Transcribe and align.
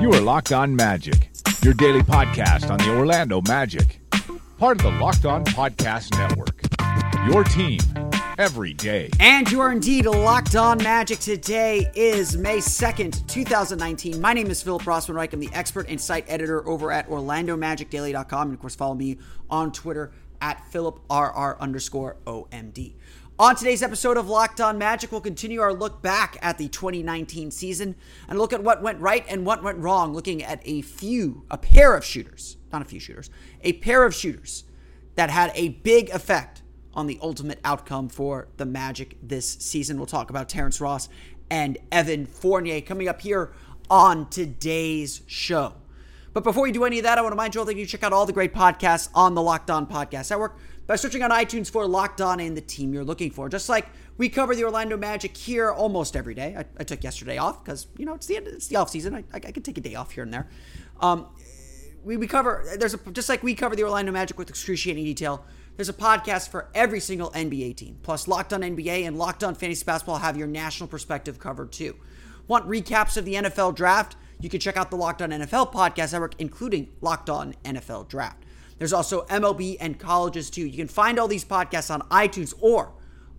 You 0.00 0.12
are 0.12 0.20
Locked 0.20 0.52
On 0.52 0.74
Magic, 0.74 1.30
your 1.62 1.74
daily 1.74 2.02
podcast 2.02 2.70
on 2.70 2.78
the 2.78 2.96
Orlando 2.96 3.40
Magic, 3.42 4.00
part 4.58 4.78
of 4.78 4.82
the 4.82 4.98
Locked 4.98 5.24
On 5.26 5.44
Podcast 5.44 6.10
Network. 6.18 6.60
Your 7.30 7.44
team 7.44 7.78
every 8.38 8.74
day. 8.74 9.10
And 9.20 9.50
you 9.50 9.60
are 9.60 9.70
indeed 9.70 10.06
locked 10.06 10.56
on 10.56 10.78
magic. 10.78 11.20
Today 11.20 11.90
is 11.94 12.36
May 12.36 12.58
2nd, 12.58 13.26
2019. 13.28 14.20
My 14.20 14.32
name 14.32 14.50
is 14.50 14.60
Philip 14.62 14.82
Rossman-Reich. 14.82 15.32
I'm 15.32 15.40
the 15.40 15.50
expert 15.52 15.88
and 15.88 16.00
site 16.00 16.24
editor 16.28 16.66
over 16.66 16.90
at 16.90 17.08
OrlandoMagicDaily.com. 17.08 18.48
And 18.48 18.54
of 18.54 18.60
course, 18.60 18.74
follow 18.74 18.94
me 18.94 19.18
on 19.48 19.70
Twitter 19.70 20.12
at 20.40 20.60
PhilipRR 20.72 21.60
underscore 21.60 22.16
OMD. 22.26 22.94
On 23.42 23.56
today's 23.56 23.82
episode 23.82 24.16
of 24.16 24.28
Locked 24.28 24.60
On 24.60 24.78
Magic, 24.78 25.10
we'll 25.10 25.20
continue 25.20 25.60
our 25.60 25.74
look 25.74 26.00
back 26.00 26.38
at 26.42 26.58
the 26.58 26.68
2019 26.68 27.50
season 27.50 27.96
and 28.28 28.38
look 28.38 28.52
at 28.52 28.62
what 28.62 28.82
went 28.82 29.00
right 29.00 29.24
and 29.28 29.44
what 29.44 29.64
went 29.64 29.78
wrong, 29.78 30.14
looking 30.14 30.44
at 30.44 30.60
a 30.64 30.82
few, 30.82 31.44
a 31.50 31.58
pair 31.58 31.96
of 31.96 32.04
shooters, 32.04 32.56
not 32.72 32.82
a 32.82 32.84
few 32.84 33.00
shooters, 33.00 33.30
a 33.62 33.72
pair 33.72 34.04
of 34.04 34.14
shooters 34.14 34.62
that 35.16 35.28
had 35.28 35.50
a 35.56 35.70
big 35.70 36.08
effect 36.10 36.62
on 36.94 37.08
the 37.08 37.18
ultimate 37.20 37.58
outcome 37.64 38.08
for 38.08 38.46
the 38.58 38.64
Magic 38.64 39.16
this 39.20 39.54
season. 39.54 39.96
We'll 39.96 40.06
talk 40.06 40.30
about 40.30 40.48
Terrence 40.48 40.80
Ross 40.80 41.08
and 41.50 41.78
Evan 41.90 42.26
Fournier 42.26 42.80
coming 42.80 43.08
up 43.08 43.22
here 43.22 43.50
on 43.90 44.30
today's 44.30 45.22
show. 45.26 45.74
But 46.32 46.44
before 46.44 46.62
we 46.62 46.70
do 46.70 46.84
any 46.84 46.98
of 46.98 47.02
that, 47.02 47.18
I 47.18 47.22
want 47.22 47.32
to 47.32 47.34
remind 47.34 47.56
you 47.56 47.60
all 47.60 47.64
that 47.66 47.76
you 47.76 47.86
check 47.86 48.04
out 48.04 48.12
all 48.12 48.24
the 48.24 48.32
great 48.32 48.54
podcasts 48.54 49.08
on 49.16 49.34
the 49.34 49.42
Locked 49.42 49.68
On 49.68 49.84
Podcast 49.84 50.30
Network 50.30 50.56
by 50.86 50.96
searching 50.96 51.22
on 51.22 51.30
iTunes 51.30 51.70
for 51.70 51.86
Locked 51.86 52.20
On 52.20 52.40
and 52.40 52.56
the 52.56 52.60
team 52.60 52.92
you're 52.92 53.04
looking 53.04 53.30
for. 53.30 53.48
Just 53.48 53.68
like 53.68 53.88
we 54.18 54.28
cover 54.28 54.54
the 54.54 54.64
Orlando 54.64 54.96
Magic 54.96 55.36
here 55.36 55.70
almost 55.70 56.16
every 56.16 56.34
day. 56.34 56.54
I, 56.56 56.64
I 56.78 56.84
took 56.84 57.02
yesterday 57.04 57.38
off 57.38 57.64
because 57.64 57.86
you 57.96 58.06
know 58.06 58.14
it's 58.14 58.26
the 58.26 58.36
end, 58.36 58.46
it's 58.48 58.66
the 58.68 58.76
off 58.76 58.90
season. 58.90 59.14
I, 59.14 59.24
I, 59.32 59.36
I 59.36 59.52
can 59.52 59.62
take 59.62 59.78
a 59.78 59.80
day 59.80 59.94
off 59.94 60.12
here 60.12 60.22
and 60.22 60.32
there. 60.32 60.48
Um, 61.00 61.26
we, 62.04 62.16
we 62.16 62.26
cover 62.26 62.64
there's 62.78 62.94
a 62.94 62.98
just 63.12 63.28
like 63.28 63.42
we 63.42 63.54
cover 63.54 63.76
the 63.76 63.84
Orlando 63.84 64.12
Magic 64.12 64.38
with 64.38 64.50
excruciating 64.50 65.04
detail. 65.04 65.44
There's 65.76 65.88
a 65.88 65.94
podcast 65.94 66.50
for 66.50 66.68
every 66.74 67.00
single 67.00 67.30
NBA 67.30 67.76
team. 67.76 67.98
Plus, 68.02 68.28
Locked 68.28 68.52
On 68.52 68.60
NBA 68.60 69.06
and 69.06 69.16
Locked 69.16 69.42
On 69.42 69.54
Fantasy 69.54 69.84
Basketball 69.84 70.18
have 70.18 70.36
your 70.36 70.46
national 70.46 70.86
perspective 70.86 71.38
covered 71.38 71.72
too. 71.72 71.96
Want 72.46 72.68
recaps 72.68 73.16
of 73.16 73.24
the 73.24 73.34
NFL 73.34 73.74
draft? 73.74 74.16
You 74.38 74.50
can 74.50 74.60
check 74.60 74.76
out 74.76 74.90
the 74.90 74.96
Locked 74.96 75.22
On 75.22 75.30
NFL 75.30 75.72
podcast 75.72 76.12
network, 76.12 76.34
including 76.38 76.88
Locked 77.00 77.30
On 77.30 77.54
NFL 77.64 78.08
Draft. 78.08 78.41
There's 78.82 78.92
also 78.92 79.22
MLB 79.26 79.76
and 79.78 79.96
colleges 79.96 80.50
too. 80.50 80.66
You 80.66 80.76
can 80.76 80.88
find 80.88 81.20
all 81.20 81.28
these 81.28 81.44
podcasts 81.44 81.88
on 81.88 82.00
iTunes 82.08 82.52
or 82.58 82.90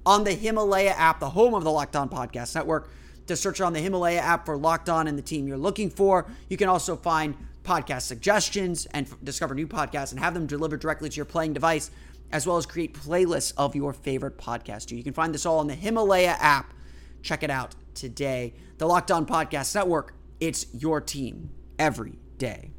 on 0.05 0.23
the 0.23 0.31
Himalaya 0.31 0.91
app, 0.91 1.19
the 1.19 1.31
home 1.31 1.53
of 1.53 1.65
the 1.65 1.69
Locked 1.69 1.97
On 1.97 2.07
Podcast 2.07 2.55
Network. 2.55 2.89
To 3.27 3.35
search 3.35 3.59
on 3.59 3.73
the 3.73 3.81
Himalaya 3.81 4.21
app 4.21 4.45
for 4.45 4.55
Locked 4.55 4.87
On 4.87 5.05
and 5.05 5.17
the 5.17 5.21
team 5.21 5.45
you're 5.45 5.57
looking 5.57 5.89
for. 5.89 6.31
You 6.47 6.55
can 6.55 6.69
also 6.69 6.95
find 6.95 7.35
podcast 7.65 8.03
suggestions 8.03 8.85
and 8.93 9.05
f- 9.05 9.17
discover 9.21 9.53
new 9.53 9.67
podcasts 9.67 10.11
and 10.11 10.19
have 10.21 10.33
them 10.33 10.47
delivered 10.47 10.79
directly 10.79 11.09
to 11.09 11.15
your 11.17 11.25
playing 11.25 11.51
device, 11.51 11.91
as 12.31 12.47
well 12.47 12.55
as 12.55 12.65
create 12.65 12.93
playlists 12.93 13.51
of 13.57 13.75
your 13.75 13.91
favorite 13.91 14.37
podcast 14.37 14.85
too. 14.85 14.95
You 14.95 15.03
can 15.03 15.11
find 15.11 15.33
this 15.33 15.45
all 15.45 15.59
on 15.59 15.67
the 15.67 15.75
Himalaya 15.75 16.37
app. 16.39 16.73
Check 17.21 17.43
it 17.43 17.49
out 17.49 17.75
today. 17.95 18.53
The 18.77 18.87
Locked 18.87 19.11
On 19.11 19.25
Podcast 19.25 19.75
Network. 19.75 20.15
It's 20.39 20.67
your 20.73 21.01
team 21.01 21.49
every 21.77 22.17
day. 22.37 22.71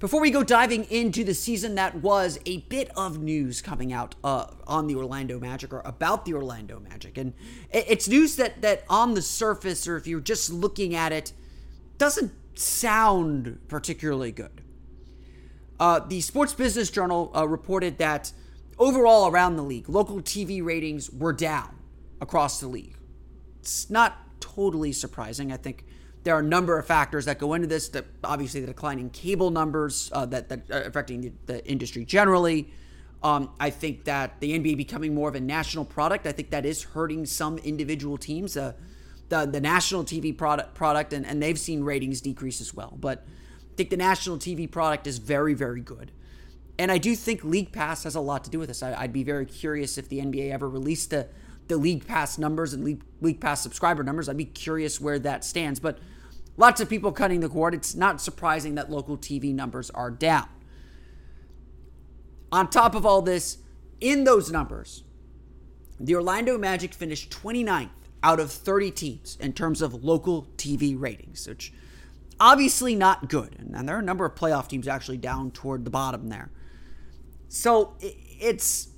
Before 0.00 0.22
we 0.22 0.30
go 0.30 0.42
diving 0.42 0.84
into 0.84 1.24
the 1.24 1.34
season 1.34 1.74
that 1.74 1.96
was, 1.96 2.38
a 2.46 2.62
bit 2.62 2.90
of 2.96 3.18
news 3.18 3.60
coming 3.60 3.92
out 3.92 4.14
uh, 4.24 4.46
on 4.66 4.86
the 4.86 4.94
Orlando 4.96 5.38
Magic 5.38 5.74
or 5.74 5.82
about 5.84 6.24
the 6.24 6.32
Orlando 6.32 6.80
Magic, 6.80 7.18
and 7.18 7.34
it's 7.70 8.08
news 8.08 8.36
that 8.36 8.62
that 8.62 8.84
on 8.88 9.12
the 9.12 9.20
surface, 9.20 9.86
or 9.86 9.98
if 9.98 10.06
you're 10.06 10.20
just 10.20 10.50
looking 10.50 10.94
at 10.94 11.12
it, 11.12 11.34
doesn't 11.98 12.32
sound 12.54 13.58
particularly 13.68 14.32
good. 14.32 14.62
Uh, 15.78 15.98
the 15.98 16.22
Sports 16.22 16.54
Business 16.54 16.90
Journal 16.90 17.30
uh, 17.36 17.46
reported 17.46 17.98
that 17.98 18.32
overall 18.78 19.30
around 19.30 19.56
the 19.56 19.62
league, 19.62 19.86
local 19.86 20.22
TV 20.22 20.64
ratings 20.64 21.10
were 21.10 21.34
down 21.34 21.76
across 22.22 22.58
the 22.58 22.68
league. 22.68 22.96
It's 23.60 23.90
not 23.90 24.16
totally 24.40 24.92
surprising. 24.92 25.52
I 25.52 25.58
think 25.58 25.84
there 26.22 26.34
are 26.34 26.40
a 26.40 26.44
number 26.44 26.78
of 26.78 26.86
factors 26.86 27.24
that 27.24 27.38
go 27.38 27.54
into 27.54 27.66
this. 27.66 27.88
That 27.90 28.06
obviously 28.22 28.60
the 28.60 28.68
declining 28.68 29.10
cable 29.10 29.50
numbers 29.50 30.10
uh, 30.12 30.26
that 30.26 30.48
that 30.48 30.70
are 30.70 30.82
affecting 30.82 31.20
the, 31.22 31.32
the 31.46 31.66
industry 31.66 32.04
generally. 32.04 32.72
Um, 33.22 33.50
I 33.60 33.68
think 33.68 34.04
that 34.04 34.40
the 34.40 34.58
NBA 34.58 34.78
becoming 34.78 35.14
more 35.14 35.28
of 35.28 35.34
a 35.34 35.40
national 35.40 35.84
product. 35.84 36.26
I 36.26 36.32
think 36.32 36.50
that 36.50 36.64
is 36.64 36.82
hurting 36.82 37.26
some 37.26 37.58
individual 37.58 38.16
teams. 38.16 38.56
Uh, 38.56 38.72
the 39.28 39.46
the 39.46 39.60
national 39.60 40.04
TV 40.04 40.36
product 40.36 40.74
product 40.74 41.12
and, 41.12 41.24
and 41.26 41.42
they've 41.42 41.58
seen 41.58 41.82
ratings 41.82 42.20
decrease 42.20 42.60
as 42.60 42.74
well. 42.74 42.96
But 42.98 43.26
I 43.72 43.76
think 43.76 43.90
the 43.90 43.96
national 43.96 44.38
TV 44.38 44.70
product 44.70 45.06
is 45.06 45.18
very 45.18 45.54
very 45.54 45.80
good. 45.80 46.12
And 46.78 46.90
I 46.90 46.96
do 46.96 47.14
think 47.14 47.44
League 47.44 47.72
Pass 47.72 48.04
has 48.04 48.14
a 48.14 48.20
lot 48.20 48.44
to 48.44 48.50
do 48.50 48.58
with 48.58 48.68
this. 48.68 48.82
I, 48.82 48.94
I'd 48.94 49.12
be 49.12 49.22
very 49.22 49.44
curious 49.44 49.98
if 49.98 50.08
the 50.08 50.20
NBA 50.20 50.50
ever 50.50 50.68
released 50.68 51.10
the 51.10 51.28
the 51.70 51.78
League 51.78 52.06
Pass 52.06 52.36
numbers 52.36 52.74
and 52.74 52.84
League, 52.84 53.02
League 53.22 53.40
Pass 53.40 53.62
subscriber 53.62 54.02
numbers. 54.02 54.28
I'd 54.28 54.36
be 54.36 54.44
curious 54.44 55.00
where 55.00 55.18
that 55.20 55.44
stands. 55.44 55.80
But 55.80 55.98
lots 56.58 56.80
of 56.80 56.90
people 56.90 57.12
cutting 57.12 57.40
the 57.40 57.48
cord. 57.48 57.74
It's 57.74 57.94
not 57.94 58.20
surprising 58.20 58.74
that 58.74 58.90
local 58.90 59.16
TV 59.16 59.54
numbers 59.54 59.88
are 59.90 60.10
down. 60.10 60.48
On 62.52 62.68
top 62.68 62.94
of 62.94 63.06
all 63.06 63.22
this, 63.22 63.58
in 64.00 64.24
those 64.24 64.50
numbers, 64.50 65.04
the 65.98 66.14
Orlando 66.14 66.58
Magic 66.58 66.92
finished 66.92 67.30
29th 67.30 67.90
out 68.22 68.40
of 68.40 68.50
30 68.50 68.90
teams 68.90 69.38
in 69.40 69.52
terms 69.52 69.80
of 69.80 70.04
local 70.04 70.48
TV 70.56 70.98
ratings, 70.98 71.46
which 71.46 71.72
obviously 72.40 72.94
not 72.96 73.28
good. 73.28 73.56
And 73.72 73.88
there 73.88 73.96
are 73.96 74.00
a 74.00 74.02
number 74.02 74.24
of 74.24 74.34
playoff 74.34 74.68
teams 74.68 74.88
actually 74.88 75.18
down 75.18 75.52
toward 75.52 75.84
the 75.84 75.90
bottom 75.90 76.28
there. 76.28 76.50
So 77.48 77.94
it's 78.00 78.88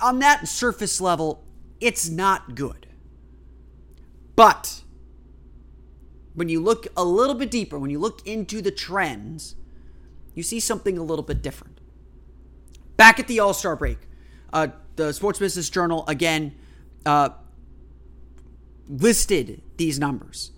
on 0.00 0.20
that 0.20 0.48
surface 0.48 1.00
level, 1.00 1.44
it's 1.80 2.08
not 2.08 2.54
good. 2.54 2.86
But 4.36 4.82
when 6.34 6.48
you 6.48 6.60
look 6.60 6.86
a 6.96 7.04
little 7.04 7.34
bit 7.34 7.50
deeper, 7.50 7.78
when 7.78 7.90
you 7.90 7.98
look 7.98 8.26
into 8.26 8.62
the 8.62 8.70
trends, 8.70 9.56
you 10.34 10.42
see 10.42 10.60
something 10.60 10.96
a 10.96 11.02
little 11.02 11.24
bit 11.24 11.42
different. 11.42 11.80
Back 12.96 13.18
at 13.18 13.26
the 13.26 13.40
All 13.40 13.54
Star 13.54 13.74
break, 13.74 13.98
uh, 14.52 14.68
the 14.96 15.12
Sports 15.12 15.38
Business 15.38 15.68
Journal 15.68 16.04
again 16.06 16.54
uh, 17.04 17.30
listed 18.88 19.62
these 19.76 19.98
numbers. 19.98 20.52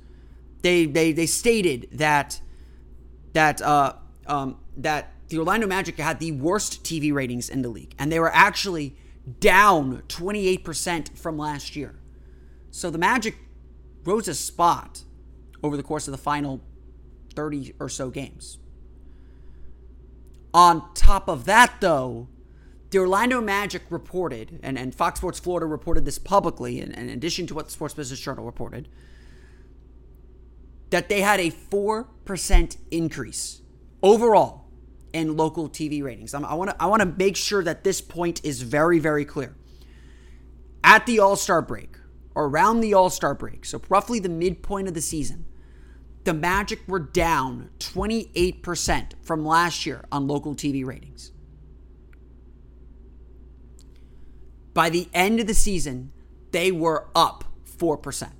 They 0.62 0.84
they 0.86 1.12
they 1.12 1.26
stated 1.26 1.88
that 1.92 2.40
that 3.32 3.62
uh, 3.62 3.94
um, 4.26 4.58
that 4.76 5.12
the 5.28 5.38
Orlando 5.38 5.66
Magic 5.66 5.96
had 5.98 6.18
the 6.18 6.32
worst 6.32 6.82
TV 6.84 7.12
ratings 7.12 7.48
in 7.48 7.62
the 7.62 7.68
league, 7.68 7.94
and 7.98 8.10
they 8.10 8.20
were 8.20 8.34
actually 8.34 8.96
down 9.38 10.02
28% 10.08 11.16
from 11.18 11.38
last 11.38 11.76
year. 11.76 11.98
So 12.70 12.90
the 12.90 12.98
Magic 12.98 13.36
rose 14.04 14.28
a 14.28 14.34
spot 14.34 15.04
over 15.62 15.76
the 15.76 15.82
course 15.82 16.08
of 16.08 16.12
the 16.12 16.18
final 16.18 16.60
30 17.34 17.74
or 17.78 17.88
so 17.88 18.10
games. 18.10 18.58
On 20.52 20.92
top 20.94 21.28
of 21.28 21.44
that, 21.44 21.80
though, 21.80 22.28
the 22.90 22.98
Orlando 22.98 23.40
Magic 23.40 23.82
reported, 23.88 24.58
and, 24.62 24.76
and 24.76 24.94
Fox 24.94 25.20
Sports 25.20 25.38
Florida 25.38 25.66
reported 25.66 26.04
this 26.04 26.18
publicly, 26.18 26.80
in, 26.80 26.90
in 26.92 27.08
addition 27.08 27.46
to 27.46 27.54
what 27.54 27.66
the 27.66 27.72
Sports 27.72 27.94
Business 27.94 28.18
Journal 28.18 28.44
reported, 28.44 28.88
that 30.90 31.08
they 31.08 31.20
had 31.20 31.38
a 31.38 31.50
4% 31.50 32.76
increase 32.90 33.62
overall 34.02 34.59
in 35.12 35.36
local 35.36 35.68
TV 35.68 36.02
ratings. 36.02 36.34
I 36.34 36.54
want 36.54 36.70
to 36.70 36.82
I 36.82 36.86
want 36.86 37.00
to 37.02 37.06
make 37.06 37.36
sure 37.36 37.62
that 37.62 37.84
this 37.84 38.00
point 38.00 38.44
is 38.44 38.62
very 38.62 38.98
very 38.98 39.24
clear. 39.24 39.54
At 40.82 41.06
the 41.06 41.18
All-Star 41.20 41.60
break, 41.60 41.96
or 42.34 42.46
around 42.46 42.80
the 42.80 42.94
All-Star 42.94 43.34
break, 43.34 43.64
so 43.66 43.82
roughly 43.88 44.18
the 44.18 44.30
midpoint 44.30 44.88
of 44.88 44.94
the 44.94 45.02
season, 45.02 45.44
the 46.24 46.32
Magic 46.32 46.80
were 46.86 46.98
down 46.98 47.70
28% 47.78 49.12
from 49.22 49.44
last 49.44 49.84
year 49.84 50.04
on 50.10 50.26
local 50.26 50.54
TV 50.54 50.84
ratings. 50.84 51.32
By 54.72 54.88
the 54.88 55.08
end 55.12 55.40
of 55.40 55.46
the 55.46 55.54
season, 55.54 56.12
they 56.52 56.72
were 56.72 57.08
up 57.14 57.44
4%. 57.78 58.30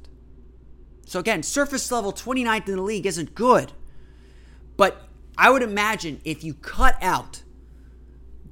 So 1.07 1.19
again, 1.19 1.43
surface 1.43 1.91
level 1.91 2.13
29th 2.13 2.69
in 2.69 2.77
the 2.77 2.83
league 2.83 3.07
isn't 3.07 3.35
good. 3.35 3.73
But 4.77 5.10
I 5.41 5.49
would 5.49 5.63
imagine 5.63 6.21
if 6.23 6.45
you 6.45 6.53
cut 6.53 7.03
out 7.03 7.45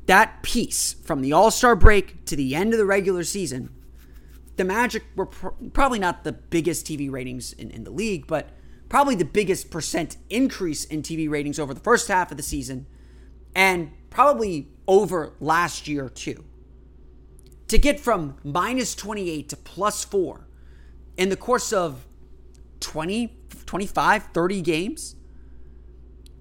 that 0.06 0.42
piece 0.42 0.94
from 0.94 1.20
the 1.20 1.34
All 1.34 1.50
Star 1.50 1.76
break 1.76 2.24
to 2.24 2.34
the 2.34 2.54
end 2.54 2.72
of 2.72 2.78
the 2.78 2.86
regular 2.86 3.24
season, 3.24 3.68
the 4.56 4.64
Magic 4.64 5.04
were 5.14 5.26
pr- 5.26 5.48
probably 5.74 5.98
not 5.98 6.24
the 6.24 6.32
biggest 6.32 6.86
TV 6.86 7.12
ratings 7.12 7.52
in, 7.52 7.70
in 7.70 7.84
the 7.84 7.90
league, 7.90 8.26
but 8.26 8.56
probably 8.88 9.14
the 9.14 9.26
biggest 9.26 9.70
percent 9.70 10.16
increase 10.30 10.86
in 10.86 11.02
TV 11.02 11.28
ratings 11.28 11.58
over 11.58 11.74
the 11.74 11.80
first 11.80 12.08
half 12.08 12.30
of 12.30 12.38
the 12.38 12.42
season 12.42 12.86
and 13.54 13.90
probably 14.08 14.68
over 14.86 15.34
last 15.40 15.88
year 15.88 16.08
too. 16.08 16.42
To 17.68 17.76
get 17.76 18.00
from 18.00 18.38
minus 18.42 18.94
28 18.94 19.50
to 19.50 19.56
plus 19.58 20.04
4 20.04 20.48
in 21.18 21.28
the 21.28 21.36
course 21.36 21.70
of 21.70 22.06
20, 22.80 23.36
25, 23.66 24.22
30 24.32 24.62
games 24.62 25.16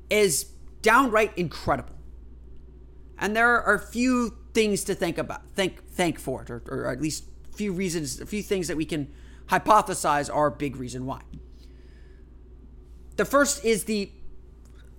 is 0.09 0.45
downright 0.81 1.37
incredible. 1.37 1.95
And 3.19 3.35
there 3.35 3.61
are 3.61 3.75
a 3.75 3.79
few 3.79 4.37
things 4.53 4.83
to 4.85 4.95
think 4.95 5.17
about, 5.17 5.47
think, 5.49 5.83
thank 5.83 6.19
for 6.19 6.43
it, 6.43 6.49
or, 6.49 6.61
or 6.67 6.91
at 6.91 7.01
least 7.01 7.25
few 7.51 7.71
reasons, 7.71 8.21
a 8.21 8.25
few 8.25 8.43
things 8.43 8.67
that 8.67 8.77
we 8.77 8.85
can 8.85 9.11
hypothesize 9.47 10.33
are 10.33 10.47
a 10.47 10.51
big 10.51 10.75
reason 10.75 11.05
why. 11.05 11.21
The 13.15 13.25
first 13.25 13.65
is 13.65 13.85
the 13.85 14.11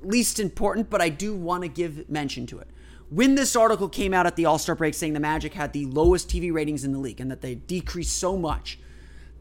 least 0.02 0.40
important, 0.40 0.90
but 0.90 1.00
I 1.00 1.08
do 1.08 1.34
want 1.34 1.62
to 1.62 1.68
give 1.68 2.08
mention 2.08 2.46
to 2.48 2.58
it. 2.58 2.68
When 3.10 3.36
this 3.36 3.56
article 3.56 3.88
came 3.88 4.12
out 4.12 4.26
at 4.26 4.36
the 4.36 4.44
All 4.44 4.58
Star 4.58 4.74
break 4.74 4.94
saying 4.94 5.14
the 5.14 5.20
Magic 5.20 5.54
had 5.54 5.72
the 5.72 5.86
lowest 5.86 6.28
TV 6.28 6.52
ratings 6.52 6.84
in 6.84 6.92
the 6.92 6.98
league 6.98 7.20
and 7.20 7.30
that 7.30 7.40
they 7.40 7.54
decreased 7.54 8.16
so 8.16 8.36
much, 8.36 8.78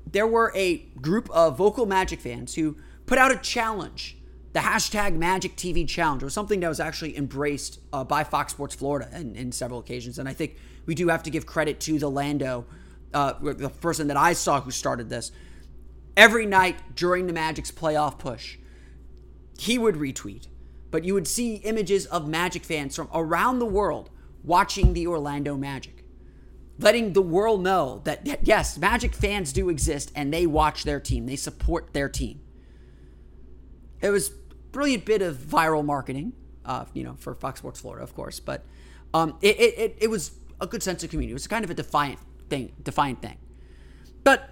there 0.09 0.27
were 0.27 0.53
a 0.55 0.77
group 1.01 1.29
of 1.31 1.57
vocal 1.57 1.85
Magic 1.85 2.21
fans 2.21 2.55
who 2.55 2.77
put 3.05 3.17
out 3.17 3.31
a 3.31 3.37
challenge. 3.37 4.16
The 4.57 4.63
hashtag 4.63 5.15
Magic 5.15 5.55
TV 5.55 5.87
Challenge 5.87 6.23
was 6.23 6.33
something 6.33 6.61
that 6.61 6.67
was 6.67 6.79
actually 6.79 7.15
embraced 7.15 7.79
uh, 7.93 8.03
by 8.03 8.23
Fox 8.23 8.53
Sports 8.53 8.73
Florida 8.73 9.07
in, 9.13 9.35
in, 9.35 9.51
several 9.51 9.79
occasions. 9.79 10.17
And 10.17 10.27
I 10.27 10.33
think 10.33 10.55
we 10.87 10.95
do 10.95 11.09
have 11.09 11.21
to 11.21 11.29
give 11.29 11.45
credit 11.45 11.79
to 11.81 11.99
the 11.99 12.09
Lando, 12.09 12.65
uh, 13.13 13.33
the 13.33 13.69
person 13.69 14.07
that 14.07 14.17
I 14.17 14.33
saw 14.33 14.59
who 14.59 14.71
started 14.71 15.11
this. 15.11 15.31
Every 16.17 16.47
night 16.47 16.95
during 16.95 17.27
the 17.27 17.33
Magic's 17.33 17.69
playoff 17.69 18.17
push, 18.17 18.57
he 19.59 19.77
would 19.77 19.93
retweet, 19.93 20.47
but 20.89 21.03
you 21.05 21.13
would 21.13 21.27
see 21.27 21.57
images 21.57 22.07
of 22.07 22.27
Magic 22.27 22.63
fans 22.63 22.95
from 22.95 23.09
around 23.13 23.59
the 23.59 23.65
world 23.67 24.09
watching 24.43 24.93
the 24.93 25.05
Orlando 25.05 25.55
Magic, 25.55 26.03
letting 26.79 27.13
the 27.13 27.21
world 27.21 27.61
know 27.61 28.01
that, 28.05 28.27
yes, 28.41 28.75
Magic 28.79 29.13
fans 29.13 29.53
do 29.53 29.69
exist 29.69 30.11
and 30.15 30.33
they 30.33 30.47
watch 30.47 30.83
their 30.83 30.99
team, 30.99 31.27
they 31.27 31.35
support 31.35 31.93
their 31.93 32.09
team. 32.09 32.41
It 34.01 34.09
was 34.09 34.31
brilliant 34.77 35.05
bit 35.05 35.23
of 35.23 35.35
viral 35.37 35.83
marketing, 35.83 36.33
uh, 36.63 36.85
you 36.93 37.03
know, 37.03 37.15
for 37.17 37.33
Fox 37.33 37.59
Sports 37.59 37.79
Florida, 37.79 38.03
of 38.03 38.13
course, 38.13 38.39
but 38.39 38.63
um, 39.11 39.35
it, 39.41 39.59
it, 39.59 39.97
it 40.01 40.07
was 40.07 40.37
a 40.61 40.67
good 40.67 40.83
sense 40.83 41.03
of 41.03 41.09
community. 41.09 41.31
It 41.31 41.33
was 41.33 41.47
kind 41.47 41.65
of 41.65 41.71
a 41.71 41.73
defiant 41.73 42.19
thing, 42.47 42.73
defiant 42.83 43.19
thing. 43.19 43.39
But 44.23 44.51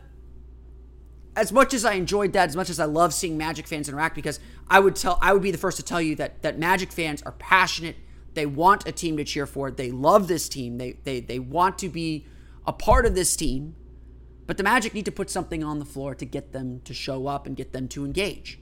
as 1.36 1.52
much 1.52 1.76
as 1.76 1.86
I 1.86 1.94
enjoyed 1.94 2.34
that, 2.34 2.50
as 2.50 2.56
much 2.56 2.72
as 2.72 2.80
I 2.80 2.86
love 2.86 3.14
seeing 3.14 3.38
Magic 3.38 3.68
fans 3.68 3.88
interact, 3.88 4.16
because 4.16 4.40
I 4.68 4.80
would 4.80 4.96
tell, 4.96 5.20
I 5.22 5.32
would 5.32 5.44
be 5.44 5.52
the 5.52 5.60
first 5.60 5.78
to 5.78 5.84
tell 5.84 6.02
you 6.02 6.16
that 6.16 6.42
that 6.42 6.58
Magic 6.58 6.92
fans 6.92 7.22
are 7.22 7.34
passionate. 7.34 7.96
They 8.34 8.48
want 8.48 8.88
a 8.88 8.92
team 8.92 9.18
to 9.18 9.24
cheer 9.24 9.46
for. 9.46 9.70
They 9.70 9.92
love 9.92 10.28
this 10.28 10.50
team. 10.50 10.80
They 10.80 10.94
they 11.04 11.20
they 11.20 11.38
want 11.38 11.78
to 11.80 11.88
be 11.88 12.26
a 12.66 12.74
part 12.74 13.06
of 13.06 13.14
this 13.14 13.36
team. 13.36 13.76
But 14.48 14.58
the 14.58 14.64
Magic 14.64 14.96
need 14.96 15.06
to 15.06 15.12
put 15.12 15.30
something 15.30 15.64
on 15.64 15.78
the 15.78 15.86
floor 15.86 16.16
to 16.16 16.26
get 16.26 16.52
them 16.52 16.82
to 16.86 16.96
show 16.96 17.28
up 17.28 17.46
and 17.46 17.56
get 17.56 17.74
them 17.74 17.88
to 17.90 18.06
engage. 18.06 18.60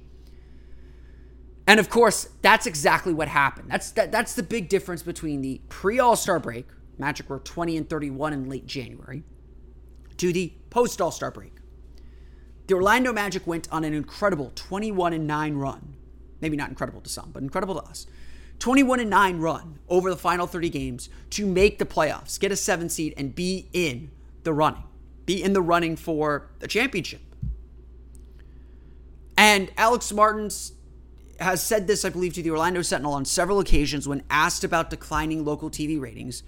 And 1.65 1.79
of 1.79 1.89
course, 1.89 2.29
that's 2.41 2.65
exactly 2.65 3.13
what 3.13 3.27
happened. 3.27 3.69
That's 3.71 3.91
that, 3.91 4.11
that's 4.11 4.35
the 4.35 4.43
big 4.43 4.69
difference 4.69 5.03
between 5.03 5.41
the 5.41 5.61
pre 5.69 5.99
All 5.99 6.15
Star 6.15 6.39
break, 6.39 6.67
Magic 6.97 7.29
were 7.29 7.39
20 7.39 7.77
and 7.77 7.89
31 7.89 8.33
in 8.33 8.49
late 8.49 8.65
January, 8.65 9.23
to 10.17 10.33
the 10.33 10.53
post 10.69 10.99
All 10.99 11.11
Star 11.11 11.31
break 11.31 11.53
the 12.67 12.75
Orlando 12.75 13.11
Magic 13.11 13.45
went 13.45 13.67
on 13.71 13.83
an 13.83 13.93
incredible 13.93 14.51
21 14.55 15.13
and 15.13 15.27
9 15.27 15.55
run. 15.55 15.95
Maybe 16.39 16.55
not 16.55 16.69
incredible 16.69 17.01
to 17.01 17.09
some, 17.09 17.31
but 17.31 17.43
incredible 17.43 17.75
to 17.75 17.83
us. 17.83 18.07
21 18.59 19.01
and 19.01 19.09
9 19.09 19.39
run 19.39 19.79
over 19.89 20.09
the 20.09 20.17
final 20.17 20.47
30 20.47 20.69
games 20.69 21.09
to 21.31 21.45
make 21.45 21.79
the 21.79 21.85
playoffs, 21.85 22.39
get 22.39 22.51
a 22.51 22.55
7 22.55 22.87
seed 22.89 23.13
and 23.17 23.35
be 23.35 23.69
in 23.73 24.11
the 24.43 24.53
running. 24.53 24.83
Be 25.25 25.43
in 25.43 25.53
the 25.53 25.61
running 25.61 25.95
for 25.95 26.49
the 26.59 26.67
championship. 26.67 27.21
And 29.37 29.71
Alex 29.77 30.11
Martins 30.13 30.73
has 31.39 31.63
said 31.63 31.87
this, 31.87 32.05
I 32.05 32.09
believe, 32.09 32.33
to 32.33 32.43
the 32.43 32.51
Orlando 32.51 32.81
Sentinel 32.81 33.13
on 33.13 33.25
several 33.25 33.59
occasions 33.59 34.07
when 34.07 34.23
asked 34.29 34.63
about 34.63 34.89
declining 34.89 35.43
local 35.43 35.69
TV 35.69 35.99
ratings. 35.99 36.43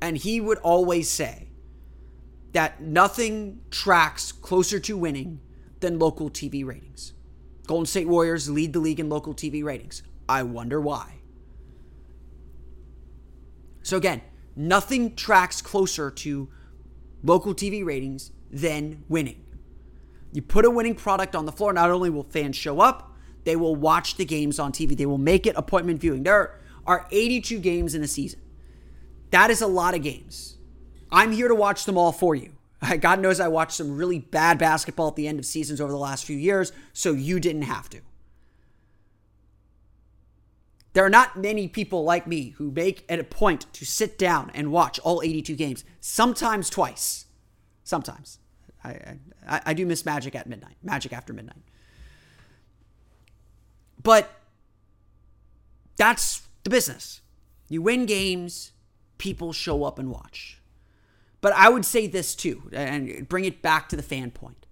And 0.00 0.16
he 0.16 0.40
would 0.40 0.58
always 0.58 1.08
say 1.08 1.48
that 2.52 2.80
nothing 2.80 3.60
tracks 3.70 4.32
closer 4.32 4.78
to 4.80 4.96
winning 4.96 5.40
than 5.80 5.98
local 5.98 6.30
TV 6.30 6.64
ratings. 6.64 7.12
Golden 7.66 7.86
State 7.86 8.08
Warriors 8.08 8.48
lead 8.48 8.72
the 8.72 8.80
league 8.80 9.00
in 9.00 9.08
local 9.08 9.34
TV 9.34 9.62
ratings. 9.62 10.02
I 10.28 10.42
wonder 10.42 10.80
why. 10.80 11.20
So, 13.82 13.96
again, 13.96 14.22
nothing 14.56 15.14
tracks 15.14 15.62
closer 15.62 16.10
to 16.10 16.48
local 17.22 17.54
TV 17.54 17.84
ratings 17.84 18.30
than 18.50 19.04
winning. 19.08 19.44
You 20.32 20.42
put 20.42 20.64
a 20.64 20.70
winning 20.70 20.94
product 20.94 21.34
on 21.34 21.46
the 21.46 21.52
floor, 21.52 21.72
not 21.72 21.90
only 21.90 22.10
will 22.10 22.24
fans 22.24 22.56
show 22.56 22.80
up, 22.80 23.07
they 23.48 23.56
will 23.56 23.74
watch 23.74 24.16
the 24.16 24.26
games 24.26 24.58
on 24.58 24.72
TV. 24.72 24.94
They 24.94 25.06
will 25.06 25.16
make 25.16 25.46
it 25.46 25.56
appointment 25.56 26.02
viewing. 26.02 26.22
There 26.22 26.60
are 26.86 27.06
82 27.10 27.58
games 27.60 27.94
in 27.94 28.02
a 28.02 28.06
season. 28.06 28.42
That 29.30 29.48
is 29.48 29.62
a 29.62 29.66
lot 29.66 29.94
of 29.94 30.02
games. 30.02 30.58
I'm 31.10 31.32
here 31.32 31.48
to 31.48 31.54
watch 31.54 31.86
them 31.86 31.96
all 31.96 32.12
for 32.12 32.34
you. 32.34 32.52
God 33.00 33.20
knows 33.20 33.40
I 33.40 33.48
watched 33.48 33.72
some 33.72 33.96
really 33.96 34.18
bad 34.18 34.58
basketball 34.58 35.08
at 35.08 35.16
the 35.16 35.26
end 35.26 35.38
of 35.38 35.46
seasons 35.46 35.80
over 35.80 35.90
the 35.90 35.96
last 35.96 36.26
few 36.26 36.36
years, 36.36 36.72
so 36.92 37.12
you 37.12 37.40
didn't 37.40 37.62
have 37.62 37.88
to. 37.88 38.00
There 40.92 41.06
are 41.06 41.10
not 41.10 41.38
many 41.38 41.68
people 41.68 42.04
like 42.04 42.26
me 42.26 42.50
who 42.58 42.70
make 42.70 43.06
it 43.08 43.18
a 43.18 43.24
point 43.24 43.72
to 43.72 43.86
sit 43.86 44.18
down 44.18 44.50
and 44.52 44.70
watch 44.70 44.98
all 44.98 45.22
82 45.22 45.56
games, 45.56 45.84
sometimes 46.00 46.68
twice. 46.68 47.24
Sometimes. 47.82 48.40
I, 48.84 49.16
I, 49.48 49.60
I 49.66 49.72
do 49.72 49.86
miss 49.86 50.04
Magic 50.04 50.34
at 50.34 50.46
midnight, 50.46 50.76
Magic 50.82 51.14
after 51.14 51.32
midnight. 51.32 51.62
But 54.08 54.30
that's 55.98 56.48
the 56.64 56.70
business. 56.70 57.20
You 57.68 57.82
win 57.82 58.06
games, 58.06 58.72
people 59.18 59.52
show 59.52 59.84
up 59.84 59.98
and 59.98 60.10
watch. 60.10 60.62
But 61.42 61.52
I 61.52 61.68
would 61.68 61.84
say 61.84 62.06
this 62.06 62.34
too, 62.34 62.70
and 62.72 63.28
bring 63.28 63.44
it 63.44 63.60
back 63.60 63.86
to 63.90 63.96
the 63.96 64.02
fan 64.02 64.30
point. 64.30 64.64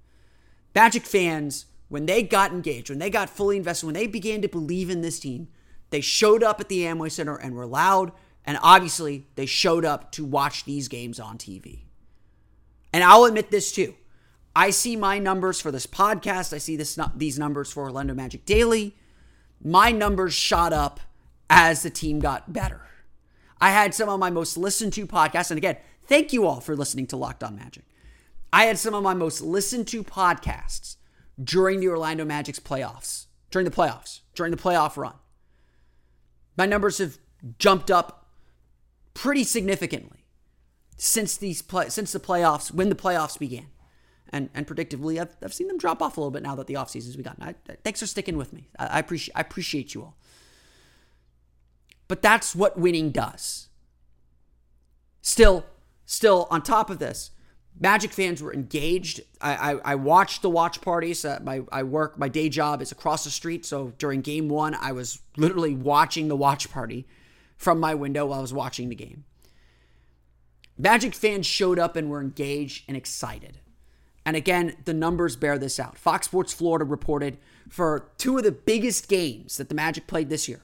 Magic 0.75 1.03
fans, 1.03 1.67
when 1.91 2.07
they 2.07 2.23
got 2.23 2.51
engaged, 2.51 2.89
when 2.89 2.99
they 2.99 3.11
got 3.11 3.29
fully 3.29 3.59
invested, 3.59 3.85
when 3.85 3.95
they 3.95 4.07
began 4.07 4.41
to 4.41 4.49
believe 4.49 4.89
in 4.89 5.03
this 5.03 5.21
team, 5.21 5.49
they 5.91 6.01
showed 6.01 6.43
up 6.43 6.59
at 6.59 6.71
the 6.71 6.85
Amway 6.85 7.13
Center 7.13 7.37
and 7.37 7.55
were 7.55 7.67
loud. 7.67 8.13
And 8.47 8.59
obviously, 8.63 9.27
they 9.35 9.45
showed 9.45 9.85
up 9.85 10.13
to 10.13 10.25
watch 10.25 10.65
these 10.65 10.89
games 10.89 11.21
on 11.21 11.37
TV. 11.37 11.81
And 12.91 13.05
I'll 13.05 13.27
admit 13.27 13.51
this 13.51 13.71
too. 13.71 13.97
I 14.55 14.71
see 14.71 14.97
my 14.97 15.19
numbers 15.19 15.61
for 15.61 15.71
this 15.71 15.87
podcast. 15.87 16.55
I 16.55 16.59
see 16.59 16.77
this 16.77 16.99
these 17.15 17.39
numbers 17.39 17.71
for 17.71 17.83
Orlando 17.83 18.15
Magic 18.15 18.47
Daily. 18.47 18.97
My 19.67 19.91
numbers 19.91 20.33
shot 20.33 20.73
up 20.73 21.01
as 21.51 21.83
the 21.83 21.91
team 21.91 22.21
got 22.21 22.53
better. 22.53 22.83
I 23.61 23.71
had 23.71 23.95
some 23.95 24.09
of 24.09 24.21
my 24.21 24.31
most 24.31 24.57
listened 24.57 24.93
to 24.95 25.07
podcasts, 25.07 25.51
and 25.51 25.59
again, 25.59 25.77
Thank 26.07 26.33
you 26.33 26.47
all 26.47 26.61
for 26.61 26.77
listening 26.77 27.09
to 27.09 27.17
Locked 27.17 27.43
On 27.43 27.57
Magic. 27.57 27.85
I 28.53 28.67
had 28.67 28.79
some 28.79 28.95
of 28.95 29.03
my 29.03 29.15
most 29.15 29.41
listened 29.41 29.89
to 29.89 30.05
podcasts 30.05 30.97
during 31.43 31.81
the 31.81 31.89
Orlando 31.89 32.25
Magic's 32.25 32.61
playoffs, 32.61 33.27
during 33.51 33.65
the 33.65 33.75
playoffs, 33.75 34.21
during 34.35 34.53
the 34.53 34.57
playoff 34.57 34.97
run. 34.97 35.15
My 36.57 36.65
numbers 36.65 36.99
have 36.99 37.19
jumped 37.59 37.91
up 37.91 38.29
pretty 39.15 39.43
significantly 39.43 40.25
since 40.97 41.37
these 41.37 41.61
play, 41.61 41.89
since 41.89 42.13
the 42.13 42.21
playoffs, 42.21 42.73
when 42.73 42.89
the 42.89 42.95
playoffs 42.95 43.39
began. 43.39 43.67
And, 44.31 44.51
and 44.55 44.67
predictably, 44.67 45.21
I've, 45.21 45.37
I've 45.43 45.55
seen 45.55 45.69
them 45.69 45.79
drop 45.79 46.03
off 46.03 46.17
a 46.17 46.21
little 46.21 46.33
bit 46.33 46.43
now 46.43 46.55
that 46.57 46.67
the 46.67 46.77
off 46.77 46.89
offseason's 46.89 47.17
begun. 47.17 47.37
I, 47.41 47.55
thanks 47.85 48.01
for 48.01 48.07
sticking 48.07 48.37
with 48.37 48.53
me. 48.53 48.69
I, 48.79 48.87
I, 48.87 48.99
appreciate, 48.99 49.33
I 49.37 49.41
appreciate 49.41 49.95
you 49.95 50.03
all. 50.03 50.17
But 52.09 52.23
that's 52.23 52.55
what 52.55 52.79
winning 52.79 53.11
does. 53.11 53.69
Still, 55.23 55.65
Still, 56.07 56.47
on 56.51 56.63
top 56.63 56.89
of 56.89 56.99
this, 57.01 57.33
Magic 57.79 58.11
fans 58.11 58.43
were 58.43 58.55
engaged. 58.55 59.21
I, 59.41 59.73
I, 59.73 59.81
I 59.85 59.95
watched 59.97 60.41
the 60.41 60.49
watch 60.49 60.81
parties. 60.81 61.27
Uh, 61.27 61.41
my 61.43 61.61
I 61.71 61.83
work 61.83 62.19
my 62.19 62.29
day 62.29 62.49
job 62.49 62.81
is 62.81 62.91
across 62.91 63.25
the 63.25 63.31
street, 63.31 63.67
so 63.67 63.93
during 63.99 64.23
Game 64.23 64.49
One, 64.49 64.75
I 64.75 64.93
was 64.93 65.21
literally 65.37 65.75
watching 65.75 66.29
the 66.29 66.37
watch 66.37 66.71
party 66.71 67.07
from 67.59 67.79
my 67.79 67.95
window 67.95 68.25
while 68.25 68.39
I 68.39 68.43
was 68.43 68.55
watching 68.55 68.89
the 68.89 68.95
game. 68.95 69.25
Magic 70.79 71.15
fans 71.15 71.45
showed 71.45 71.79
up 71.79 71.97
and 71.97 72.09
were 72.09 72.23
engaged 72.23 72.85
and 72.89 72.97
excited. 72.97 73.59
And 74.27 74.35
again, 74.35 74.77
the 74.85 74.93
numbers 74.93 75.37
bear 75.37 75.57
this 75.57 75.79
out. 75.79 75.97
Fox 75.97 76.27
Sports 76.27 76.53
Florida 76.53 76.85
reported 76.85 77.39
for 77.69 78.11
two 78.19 78.37
of 78.37 78.43
the 78.43 78.51
biggest 78.51 79.09
games 79.09 79.57
that 79.57 79.69
the 79.69 79.75
Magic 79.75 80.09
played 80.09 80.29
this 80.29 80.49
year. 80.49 80.63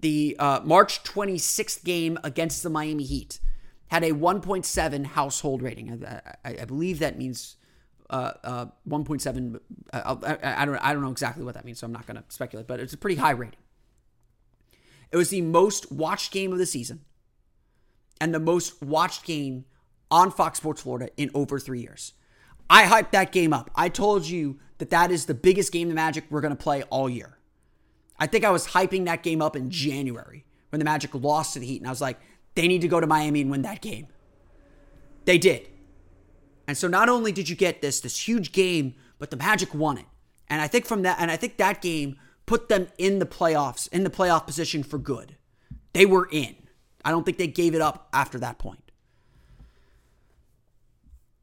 The 0.00 0.36
uh, 0.38 0.60
March 0.62 1.02
26th 1.02 1.82
game 1.84 2.18
against 2.22 2.62
the 2.62 2.68
Miami 2.68 3.04
Heat 3.04 3.40
had 3.88 4.04
a 4.04 4.12
1.7 4.12 5.06
household 5.06 5.62
rating. 5.62 6.04
I, 6.04 6.20
I, 6.44 6.56
I 6.60 6.64
believe 6.66 6.98
that 6.98 7.16
means 7.16 7.56
uh, 8.10 8.32
uh, 8.44 8.66
1.7. 8.86 9.58
Uh, 9.90 10.16
I, 10.22 10.62
I, 10.62 10.64
don't, 10.66 10.76
I 10.76 10.92
don't 10.92 11.02
know 11.02 11.10
exactly 11.10 11.44
what 11.44 11.54
that 11.54 11.64
means, 11.64 11.78
so 11.78 11.86
I'm 11.86 11.92
not 11.92 12.06
going 12.06 12.18
to 12.18 12.24
speculate, 12.28 12.66
but 12.66 12.78
it's 12.78 12.92
a 12.92 12.98
pretty 12.98 13.16
high 13.16 13.30
rating. 13.30 13.60
It 15.10 15.16
was 15.16 15.30
the 15.30 15.40
most 15.40 15.90
watched 15.90 16.30
game 16.30 16.52
of 16.52 16.58
the 16.58 16.66
season 16.66 17.00
and 18.20 18.34
the 18.34 18.40
most 18.40 18.82
watched 18.82 19.24
game 19.24 19.64
on 20.10 20.30
Fox 20.30 20.58
Sports 20.58 20.82
Florida 20.82 21.10
in 21.16 21.30
over 21.34 21.58
three 21.58 21.80
years. 21.80 22.12
I 22.68 22.84
hyped 22.84 23.10
that 23.12 23.32
game 23.32 23.52
up. 23.52 23.70
I 23.74 23.88
told 23.88 24.26
you 24.26 24.58
that 24.78 24.90
that 24.90 25.10
is 25.10 25.26
the 25.26 25.34
biggest 25.34 25.72
game 25.72 25.88
the 25.88 25.94
Magic 25.94 26.24
we're 26.30 26.40
going 26.40 26.56
to 26.56 26.62
play 26.62 26.82
all 26.84 27.08
year. 27.08 27.38
I 28.18 28.26
think 28.26 28.44
I 28.44 28.50
was 28.50 28.68
hyping 28.68 29.04
that 29.06 29.22
game 29.22 29.42
up 29.42 29.56
in 29.56 29.70
January 29.70 30.44
when 30.70 30.78
the 30.78 30.84
Magic 30.84 31.14
lost 31.14 31.54
to 31.54 31.60
the 31.60 31.66
Heat, 31.66 31.80
and 31.80 31.86
I 31.86 31.90
was 31.90 32.00
like, 32.00 32.18
they 32.54 32.68
need 32.68 32.80
to 32.82 32.88
go 32.88 33.00
to 33.00 33.06
Miami 33.06 33.40
and 33.40 33.50
win 33.50 33.62
that 33.62 33.80
game. 33.80 34.06
They 35.24 35.38
did. 35.38 35.68
And 36.66 36.76
so 36.76 36.88
not 36.88 37.08
only 37.08 37.32
did 37.32 37.48
you 37.48 37.56
get 37.56 37.82
this 37.82 38.00
this 38.00 38.28
huge 38.28 38.52
game, 38.52 38.94
but 39.18 39.30
the 39.30 39.36
Magic 39.36 39.74
won 39.74 39.98
it. 39.98 40.06
And 40.48 40.60
I 40.60 40.68
think 40.68 40.86
from 40.86 41.02
that 41.02 41.18
and 41.20 41.30
I 41.30 41.36
think 41.36 41.56
that 41.56 41.82
game 41.82 42.16
put 42.46 42.68
them 42.68 42.88
in 42.98 43.18
the 43.18 43.26
playoffs, 43.26 43.88
in 43.92 44.04
the 44.04 44.10
playoff 44.10 44.46
position 44.46 44.82
for 44.82 44.98
good. 44.98 45.36
They 45.92 46.06
were 46.06 46.28
in. 46.30 46.56
I 47.04 47.10
don't 47.10 47.24
think 47.24 47.38
they 47.38 47.46
gave 47.46 47.74
it 47.74 47.80
up 47.80 48.08
after 48.12 48.38
that 48.38 48.58
point. 48.58 48.81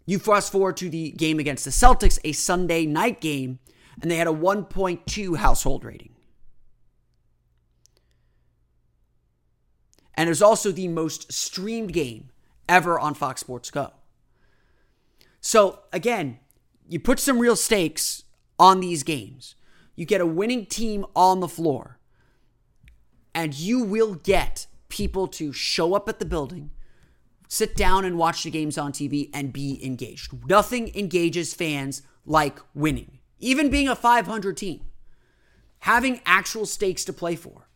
You 0.10 0.18
fast 0.18 0.52
forward 0.52 0.76
to 0.78 0.90
the 0.90 1.12
game 1.12 1.38
against 1.38 1.66
the 1.66 1.70
Celtics, 1.70 2.18
a 2.24 2.32
Sunday 2.32 2.88
night 2.88 3.22
game, 3.22 3.60
and 4.02 4.10
they 4.10 4.16
had 4.16 4.26
a 4.26 4.32
1.2 4.32 5.38
household 5.38 5.86
rating. 5.86 6.16
And 10.16 10.28
it 10.28 10.32
was 10.32 10.42
also 10.42 10.72
the 10.72 10.88
most 10.88 11.32
streamed 11.32 11.94
game 11.94 12.32
ever 12.68 13.00
on 13.00 13.14
Fox 13.14 13.42
Sports 13.42 13.70
Go. 13.70 13.92
So, 15.42 15.82
again, 15.94 16.40
you 16.88 17.00
put 17.00 17.20
some 17.20 17.38
real 17.38 17.56
stakes 17.56 18.24
on 18.58 18.80
these 18.80 19.04
games. 19.04 19.54
You 19.96 20.08
get 20.08 20.22
a 20.22 20.26
winning 20.26 20.66
team 20.66 21.06
on 21.16 21.40
the 21.40 21.48
floor, 21.48 22.00
and 23.36 23.54
you 23.54 23.84
will 23.84 24.16
get 24.16 24.66
people 24.88 25.28
to 25.28 25.54
show 25.54 25.94
up 25.94 26.10
at 26.10 26.18
the 26.18 26.26
building, 26.26 26.72
sit 27.50 27.76
down 27.76 28.06
and 28.06 28.18
watch 28.18 28.44
the 28.44 28.52
games 28.52 28.78
on 28.78 28.94
TV 28.94 29.30
and 29.34 29.52
be 29.52 29.84
engaged. 29.84 30.48
Nothing 30.48 30.96
engages 30.96 31.54
fans 31.54 32.04
like 32.26 32.60
winning, 32.74 33.20
even 33.40 33.70
being 33.70 33.90
a 33.90 33.96
500 33.96 34.56
team. 34.56 34.82
Having 35.80 36.22
actual 36.26 36.66
stakes 36.66 37.04
to 37.06 37.14
play 37.14 37.36
for 37.36 37.68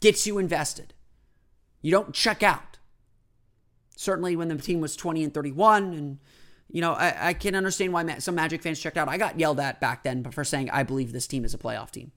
gets 0.00 0.26
you 0.26 0.38
invested. 0.38 0.92
You 1.80 1.92
don't 1.92 2.12
check 2.12 2.42
out. 2.42 2.78
Certainly, 3.96 4.36
when 4.36 4.48
the 4.48 4.56
team 4.56 4.80
was 4.80 4.96
20 4.96 5.22
and 5.22 5.32
31, 5.34 5.92
and 5.92 6.18
you 6.68 6.80
know, 6.80 6.92
I, 6.92 7.28
I 7.28 7.32
can 7.34 7.54
understand 7.54 7.92
why 7.92 8.18
some 8.18 8.34
Magic 8.34 8.62
fans 8.62 8.80
checked 8.80 8.96
out. 8.96 9.08
I 9.08 9.18
got 9.18 9.38
yelled 9.38 9.60
at 9.60 9.80
back 9.80 10.02
then 10.02 10.24
for 10.24 10.44
saying 10.44 10.70
I 10.70 10.82
believe 10.82 11.12
this 11.12 11.26
team 11.26 11.44
is 11.44 11.54
a 11.54 11.58
playoff 11.58 11.90
team. 11.90 12.10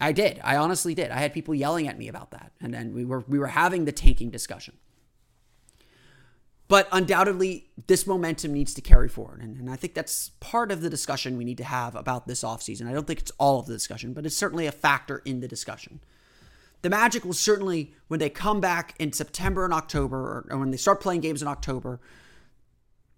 I 0.00 0.12
did. 0.12 0.40
I 0.44 0.56
honestly 0.56 0.94
did. 0.94 1.10
I 1.10 1.18
had 1.18 1.32
people 1.32 1.54
yelling 1.54 1.88
at 1.88 1.96
me 1.96 2.08
about 2.08 2.32
that, 2.32 2.52
and 2.60 2.74
then 2.74 2.92
we 2.92 3.04
were 3.04 3.24
we 3.26 3.38
were 3.38 3.46
having 3.46 3.86
the 3.86 3.92
tanking 3.92 4.30
discussion. 4.30 4.76
But 6.68 6.88
undoubtedly, 6.90 7.68
this 7.86 8.06
momentum 8.06 8.52
needs 8.52 8.74
to 8.74 8.80
carry 8.80 9.08
forward. 9.08 9.40
And, 9.40 9.56
and, 9.56 9.70
I 9.70 9.76
think 9.76 9.94
that's 9.94 10.30
part 10.40 10.72
of 10.72 10.80
the 10.80 10.90
discussion 10.90 11.36
we 11.36 11.44
need 11.44 11.58
to 11.58 11.64
have 11.64 11.94
about 11.94 12.26
this 12.26 12.42
offseason. 12.42 12.88
I 12.88 12.92
don't 12.92 13.06
think 13.06 13.20
it's 13.20 13.30
all 13.38 13.60
of 13.60 13.66
the 13.66 13.72
discussion, 13.72 14.12
but 14.12 14.26
it's 14.26 14.36
certainly 14.36 14.66
a 14.66 14.72
factor 14.72 15.22
in 15.24 15.40
the 15.40 15.46
discussion. 15.46 16.00
The 16.82 16.90
Magic 16.90 17.24
will 17.24 17.32
certainly, 17.32 17.94
when 18.08 18.20
they 18.20 18.30
come 18.30 18.60
back 18.60 18.94
in 18.98 19.12
September 19.12 19.64
and 19.64 19.72
October, 19.72 20.44
or 20.50 20.58
when 20.58 20.70
they 20.70 20.76
start 20.76 21.00
playing 21.00 21.20
games 21.20 21.40
in 21.40 21.48
October, 21.48 22.00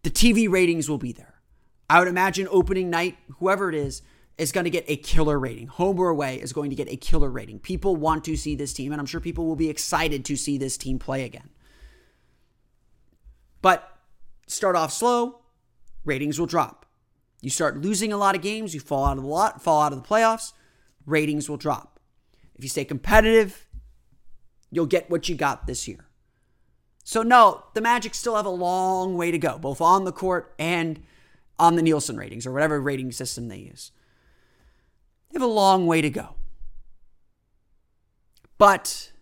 the 0.03 0.11
TV 0.11 0.49
ratings 0.49 0.89
will 0.89 0.99
be 0.99 1.13
there. 1.13 1.35
I 1.91 1.99
would 1.99 2.09
imagine 2.09 2.49
opening 2.51 2.91
night, 2.91 3.17
whoever 3.39 3.71
it 3.71 3.75
is, 3.75 4.03
is 4.37 4.53
going 4.53 4.65
to 4.65 4.71
get 4.71 4.85
a 4.89 4.97
killer 4.97 5.39
rating. 5.39 5.67
Home 5.67 5.99
or 5.99 6.11
away 6.11 6.37
is 6.37 6.53
going 6.53 6.71
to 6.71 6.77
get 6.77 6.89
a 6.91 6.97
killer 6.97 7.31
rating. 7.31 7.59
People 7.59 7.97
want 7.97 8.25
to 8.25 8.37
see 8.37 8.55
this 8.55 8.73
team, 8.73 8.93
and 8.93 9.01
I'm 9.01 9.07
sure 9.07 9.21
people 9.21 9.47
will 9.47 9.57
be 9.57 9.69
excited 9.69 10.25
to 10.27 10.37
see 10.37 10.59
this 10.59 10.77
team 10.77 10.99
play 10.99 11.25
again. 11.25 11.49
But 13.61 13.97
start 14.47 14.77
off 14.77 14.93
slow, 14.93 15.41
ratings 16.05 16.39
will 16.39 16.47
drop. 16.47 16.87
You 17.41 17.51
start 17.51 17.79
losing 17.79 18.13
a 18.13 18.17
lot 18.17 18.35
of 18.35 18.43
games, 18.43 18.75
you 18.75 18.81
fall 18.81 19.05
out 19.05 19.17
of 19.17 19.23
the 19.23 19.29
lot, 19.29 19.63
fall 19.63 19.83
out 19.83 19.93
of 19.93 20.03
the 20.03 20.09
playoffs, 20.09 20.53
ratings 21.07 21.49
will 21.49 21.57
drop. 21.57 22.01
If 22.57 22.65
you 22.65 22.69
stay 22.69 22.85
competitive, 22.85 23.67
you'll 24.71 24.87
get 24.87 25.09
what 25.09 25.29
you 25.29 25.37
got 25.37 25.67
this 25.67 25.87
year. 25.87 26.07
So 27.05 27.23
no, 27.23 27.65
the 27.75 27.81
Magic 27.81 28.15
still 28.15 28.37
have 28.37 28.47
a 28.47 28.51
long 28.51 29.17
way 29.17 29.31
to 29.31 29.39
go, 29.39 29.59
both 29.59 29.81
on 29.81 30.05
the 30.05 30.13
court 30.13 30.55
and 30.59 31.03
on 31.59 31.77
the 31.77 31.83
Nielsen 31.83 32.17
ratings 32.17 32.47
or 32.47 32.53
whatever 32.53 32.81
rating 32.81 33.13
system 33.13 33.49
they 33.49 33.59
use. 33.59 33.93
They 35.31 35.37
have 35.37 35.43
a 35.43 35.53
long 35.53 35.87
way 35.87 36.01
to 36.03 36.11
go. 36.11 36.35
But 38.59 39.13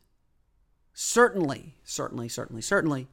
certainly, 0.94 1.76
certainly, 1.84 2.28
certainly, 2.28 2.62
certainly, 2.62 3.08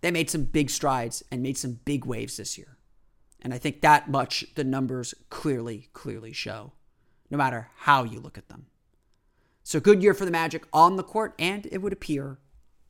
they 0.00 0.10
made 0.10 0.30
some 0.30 0.44
big 0.44 0.70
strides 0.70 1.22
and 1.30 1.42
made 1.42 1.58
some 1.58 1.80
big 1.84 2.04
waves 2.04 2.36
this 2.36 2.56
year. 2.56 2.76
And 3.42 3.54
I 3.54 3.58
think 3.58 3.80
that 3.80 4.10
much 4.10 4.44
the 4.54 4.64
numbers 4.64 5.14
clearly, 5.30 5.88
clearly 5.92 6.32
show, 6.32 6.72
no 7.30 7.38
matter 7.38 7.68
how 7.76 8.04
you 8.04 8.20
look 8.20 8.38
at 8.38 8.48
them. 8.48 8.66
So, 9.62 9.78
good 9.80 10.02
year 10.02 10.14
for 10.14 10.24
the 10.24 10.30
Magic 10.30 10.66
on 10.72 10.96
the 10.96 11.02
court, 11.02 11.34
and 11.38 11.66
it 11.70 11.78
would 11.78 11.92
appear 11.92 12.38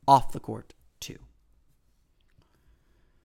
off 0.07 0.31
the 0.31 0.39
court, 0.39 0.73
too. 0.99 1.19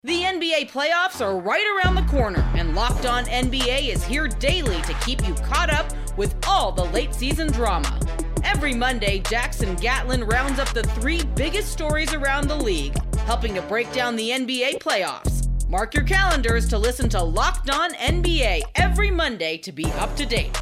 The 0.03 0.23
NBA 0.23 0.69
playoffs 0.71 1.21
are 1.21 1.39
right 1.39 1.65
around 1.77 1.95
the 1.95 2.11
corner, 2.11 2.41
and 2.55 2.75
Locked 2.75 3.05
On 3.05 3.25
NBA 3.25 3.87
is 3.87 4.03
here 4.03 4.27
daily 4.27 4.81
to 4.81 4.93
keep 4.95 5.25
you 5.25 5.33
caught 5.35 5.69
up 5.69 5.93
with 6.17 6.35
all 6.47 6.71
the 6.71 6.85
late 6.85 7.13
season 7.13 7.51
drama. 7.51 7.99
Every 8.43 8.73
Monday, 8.73 9.19
Jackson 9.19 9.75
Gatlin 9.75 10.25
rounds 10.25 10.59
up 10.59 10.73
the 10.73 10.83
three 10.83 11.23
biggest 11.35 11.71
stories 11.71 12.13
around 12.13 12.49
the 12.49 12.55
league, 12.55 12.95
helping 13.23 13.53
to 13.55 13.61
break 13.63 13.91
down 13.91 14.15
the 14.15 14.29
NBA 14.29 14.79
playoffs. 14.79 15.43
Mark 15.69 15.93
your 15.93 16.03
calendars 16.03 16.67
to 16.69 16.77
listen 16.77 17.09
to 17.09 17.21
Locked 17.21 17.69
On 17.69 17.93
NBA 17.93 18.61
every 18.75 19.09
Monday 19.09 19.57
to 19.57 19.71
be 19.71 19.85
up 19.93 20.15
to 20.17 20.25
date. 20.25 20.61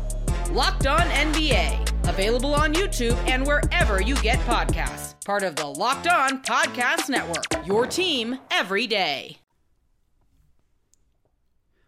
Locked 0.51 0.87
On 0.87 1.01
NBA, 1.01 2.07
available 2.07 2.53
on 2.53 2.73
YouTube 2.73 3.17
and 3.27 3.45
wherever 3.45 4.01
you 4.01 4.15
get 4.21 4.39
podcasts. 4.39 5.23
Part 5.25 5.43
of 5.43 5.55
the 5.55 5.65
Locked 5.65 6.07
On 6.07 6.41
Podcast 6.43 7.09
Network, 7.09 7.45
your 7.65 7.85
team 7.87 8.39
every 8.51 8.87
day. 8.87 9.37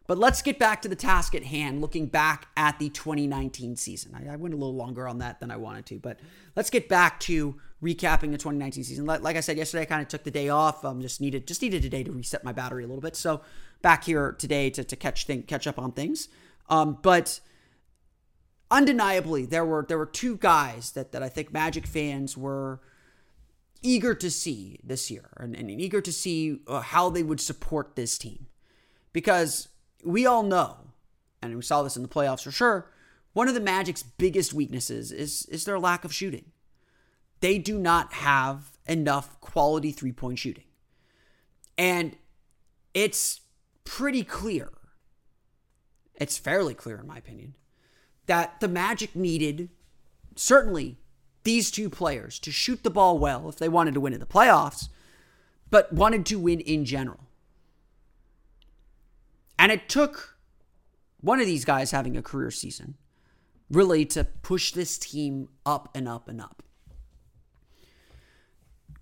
But 0.06 0.18
let's 0.18 0.42
get 0.42 0.60
back 0.60 0.82
to 0.82 0.89
the 0.89 0.96
task 0.96 1.34
at 1.34 1.44
hand, 1.44 1.80
looking 1.80 2.08
back 2.08 2.48
at 2.58 2.77
the 2.77 2.89
2019 2.89 3.77
season. 3.77 4.13
I, 4.13 4.34
I, 4.34 4.36
went 4.36 4.53
a 4.53 4.58
little 4.58 4.75
longer 4.75 5.08
on 5.08 5.20
that 5.20 5.39
than 5.39 5.50
I 5.50 5.56
wanted 5.56 5.86
to, 5.88 6.00
but 6.00 6.20
let's 6.56 6.70
get 6.70 6.89
back 6.89 7.20
to 7.22 7.56
recapping 7.84 8.32
the 8.32 8.38
2019 8.38 8.84
season. 8.84 9.06
Like, 9.06 9.36
I 9.36 9.42
said 9.42 9.58
yesterday, 9.58 9.84
I 9.84 9.86
kind 9.86 10.02
of 10.02 10.08
took 10.08 10.24
the 10.24 10.32
day 10.32 10.50
off. 10.50 10.86
Um, 10.86 11.02
just 11.02 11.20
needed 11.22 11.46
just 11.48 11.62
needed 11.62 11.84
a 11.86 11.90
day 11.90 12.04
to 12.04 12.12
reset 12.12 12.44
my 12.44 12.54
battery 12.54 12.84
a 12.84 12.88
little 12.88 13.02
bit. 13.02 13.16
So 13.16 13.42
back 13.82 14.06
here 14.06 14.32
today 14.40 14.70
to, 14.72 14.84
to 14.84 14.96
catch 14.96 15.25
thing, 15.25 15.44
catch 15.44 15.68
up 15.68 15.78
on 15.78 15.92
things. 15.92 16.30
Um, 16.70 16.98
but 17.02 17.42
undeniably, 18.72 19.46
there 19.46 19.66
were 19.66 19.86
there 19.88 19.98
were 19.98 20.06
two 20.06 20.38
guys 20.38 20.92
that 20.92 21.12
that 21.12 21.22
I 21.22 21.30
think 21.30 21.52
Magic 21.52 21.86
fans 21.86 22.38
were 22.38 22.80
eager 23.82 24.16
to 24.16 24.32
see 24.32 24.80
this 24.82 25.12
year, 25.12 25.30
and, 25.38 25.56
and 25.56 25.70
eager 25.70 26.00
to 26.00 26.12
see 26.12 26.60
uh, 26.68 26.80
how 26.80 27.10
they 27.10 27.22
would 27.22 27.42
support 27.42 27.96
this 27.96 28.18
team, 28.18 28.48
because 29.12 29.68
we 30.06 30.25
all 30.25 30.44
know, 30.44 30.78
and 31.42 31.56
we 31.56 31.62
saw 31.62 31.84
this 31.84 31.98
in 31.98 32.02
the 32.02 32.08
playoffs 32.08 32.44
for 32.44 32.52
sure, 32.52 32.90
one 33.34 33.48
of 33.48 33.54
the 33.56 33.60
Magic's 33.60 34.04
biggest 34.04 34.54
weaknesses 34.54 35.12
is, 35.12 35.46
is 35.48 35.66
their 35.66 35.80
lack 35.80 36.06
of 36.06 36.13
shooting. 36.13 36.46
They 37.43 37.57
do 37.57 37.77
not 37.77 38.13
have 38.13 38.71
enough 38.88 39.38
quality 39.41 39.91
three 39.91 40.13
point 40.13 40.39
shooting. 40.39 40.63
And 41.77 42.15
it's 42.93 43.41
pretty 43.83 44.23
clear, 44.23 44.69
it's 46.15 46.38
fairly 46.38 46.73
clear, 46.73 47.01
in 47.01 47.07
my 47.07 47.17
opinion, 47.17 47.55
that 48.27 48.62
the 48.62 48.69
Magic 48.69 49.13
needed 49.13 49.67
certainly 50.38 51.00
these 51.43 51.69
two 51.69 51.89
players 51.89 52.39
to 52.39 52.50
shoot 52.50 52.81
the 52.81 52.89
ball 52.89 53.17
well 53.19 53.50
if 53.50 53.57
they 53.57 53.67
wanted 53.67 53.93
to 53.95 54.00
win 54.00 54.13
in 54.13 54.21
the 54.21 54.25
playoffs, 54.25 54.88
but 55.69 55.91
wanted 55.91 56.25
to 56.27 56.39
win 56.39 56.62
in 56.62 56.85
general. 56.85 57.27
And 59.59 59.69
it 59.69 59.89
took 59.89 60.38
one 61.19 61.41
of 61.41 61.45
these 61.45 61.65
guys 61.65 61.91
having 61.91 62.15
a 62.15 62.21
career 62.21 62.51
season 62.51 62.95
really 63.69 64.05
to 64.05 64.23
push 64.23 64.71
this 64.71 64.97
team 64.97 65.50
up 65.65 65.89
and 65.93 66.07
up 66.07 66.29
and 66.29 66.39
up. 66.39 66.63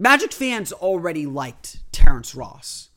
Magic 0.02 0.34
fans 0.34 0.74
already 0.74 1.28
liked 1.28 1.78
Terrence 1.92 2.34
Ross. 2.34 2.90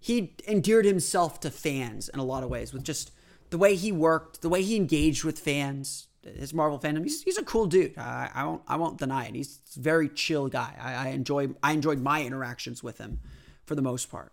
he 0.00 0.34
endeared 0.48 0.84
himself 0.84 1.38
to 1.38 1.48
fans 1.48 2.08
in 2.08 2.18
a 2.18 2.24
lot 2.24 2.42
of 2.42 2.50
ways 2.50 2.72
with 2.72 2.82
just 2.82 3.12
the 3.50 3.56
way 3.56 3.76
he 3.76 3.92
worked, 3.92 4.42
the 4.42 4.48
way 4.48 4.60
he 4.60 4.74
engaged 4.74 5.22
with 5.22 5.38
fans, 5.38 6.08
his 6.24 6.52
Marvel 6.52 6.80
fandom. 6.80 7.04
He's, 7.04 7.22
he's 7.22 7.38
a 7.38 7.44
cool 7.44 7.66
dude. 7.66 7.96
I, 7.96 8.30
I 8.34 8.44
won't 8.44 8.62
I 8.66 8.76
won't 8.76 8.98
deny 8.98 9.26
it. 9.26 9.36
He's 9.36 9.60
a 9.76 9.80
very 9.80 10.08
chill 10.08 10.48
guy. 10.48 10.74
I, 10.80 11.06
I 11.06 11.08
enjoy 11.10 11.50
I 11.62 11.70
enjoyed 11.70 12.00
my 12.00 12.24
interactions 12.24 12.82
with 12.82 12.98
him 12.98 13.20
for 13.64 13.76
the 13.76 13.82
most 13.82 14.10
part. 14.10 14.32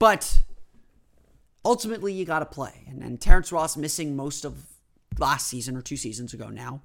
But 0.00 0.42
ultimately, 1.64 2.12
you 2.12 2.24
got 2.24 2.40
to 2.40 2.46
play. 2.46 2.84
And, 2.88 3.04
and 3.04 3.20
Terrence 3.20 3.52
Ross 3.52 3.76
missing 3.76 4.16
most 4.16 4.44
of 4.44 4.66
last 5.16 5.46
season 5.46 5.76
or 5.76 5.80
two 5.82 5.96
seasons 5.96 6.34
ago 6.34 6.48
now, 6.48 6.82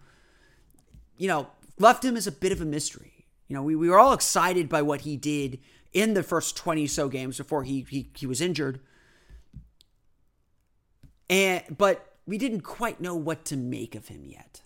you 1.17 1.27
know, 1.27 1.47
left 1.77 2.03
him 2.05 2.15
as 2.15 2.27
a 2.27 2.31
bit 2.31 2.51
of 2.51 2.61
a 2.61 2.65
mystery. 2.65 3.25
You 3.47 3.55
know, 3.55 3.63
we, 3.63 3.75
we 3.75 3.89
were 3.89 3.99
all 3.99 4.13
excited 4.13 4.69
by 4.69 4.81
what 4.81 5.01
he 5.01 5.17
did 5.17 5.59
in 5.91 6.13
the 6.13 6.23
first 6.23 6.57
20 6.57 6.87
so 6.87 7.07
games 7.07 7.37
before 7.37 7.63
he, 7.63 7.85
he, 7.89 8.09
he 8.15 8.25
was 8.25 8.41
injured. 8.41 8.79
And, 11.29 11.63
but 11.77 12.15
we 12.25 12.37
didn't 12.37 12.61
quite 12.61 13.01
know 13.01 13.15
what 13.15 13.45
to 13.45 13.57
make 13.57 13.95
of 13.95 14.07
him 14.07 14.25
yet. 14.25 14.61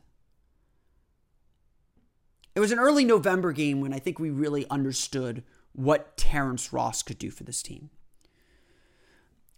It 2.55 2.59
was 2.59 2.71
an 2.71 2.79
early 2.79 3.05
November 3.05 3.51
game 3.51 3.81
when 3.81 3.93
I 3.93 3.99
think 3.99 4.19
we 4.19 4.29
really 4.29 4.65
understood 4.69 5.43
what 5.73 6.17
Terrence 6.17 6.73
Ross 6.73 7.03
could 7.03 7.19
do 7.19 7.29
for 7.29 7.43
this 7.43 7.61
team. 7.61 7.91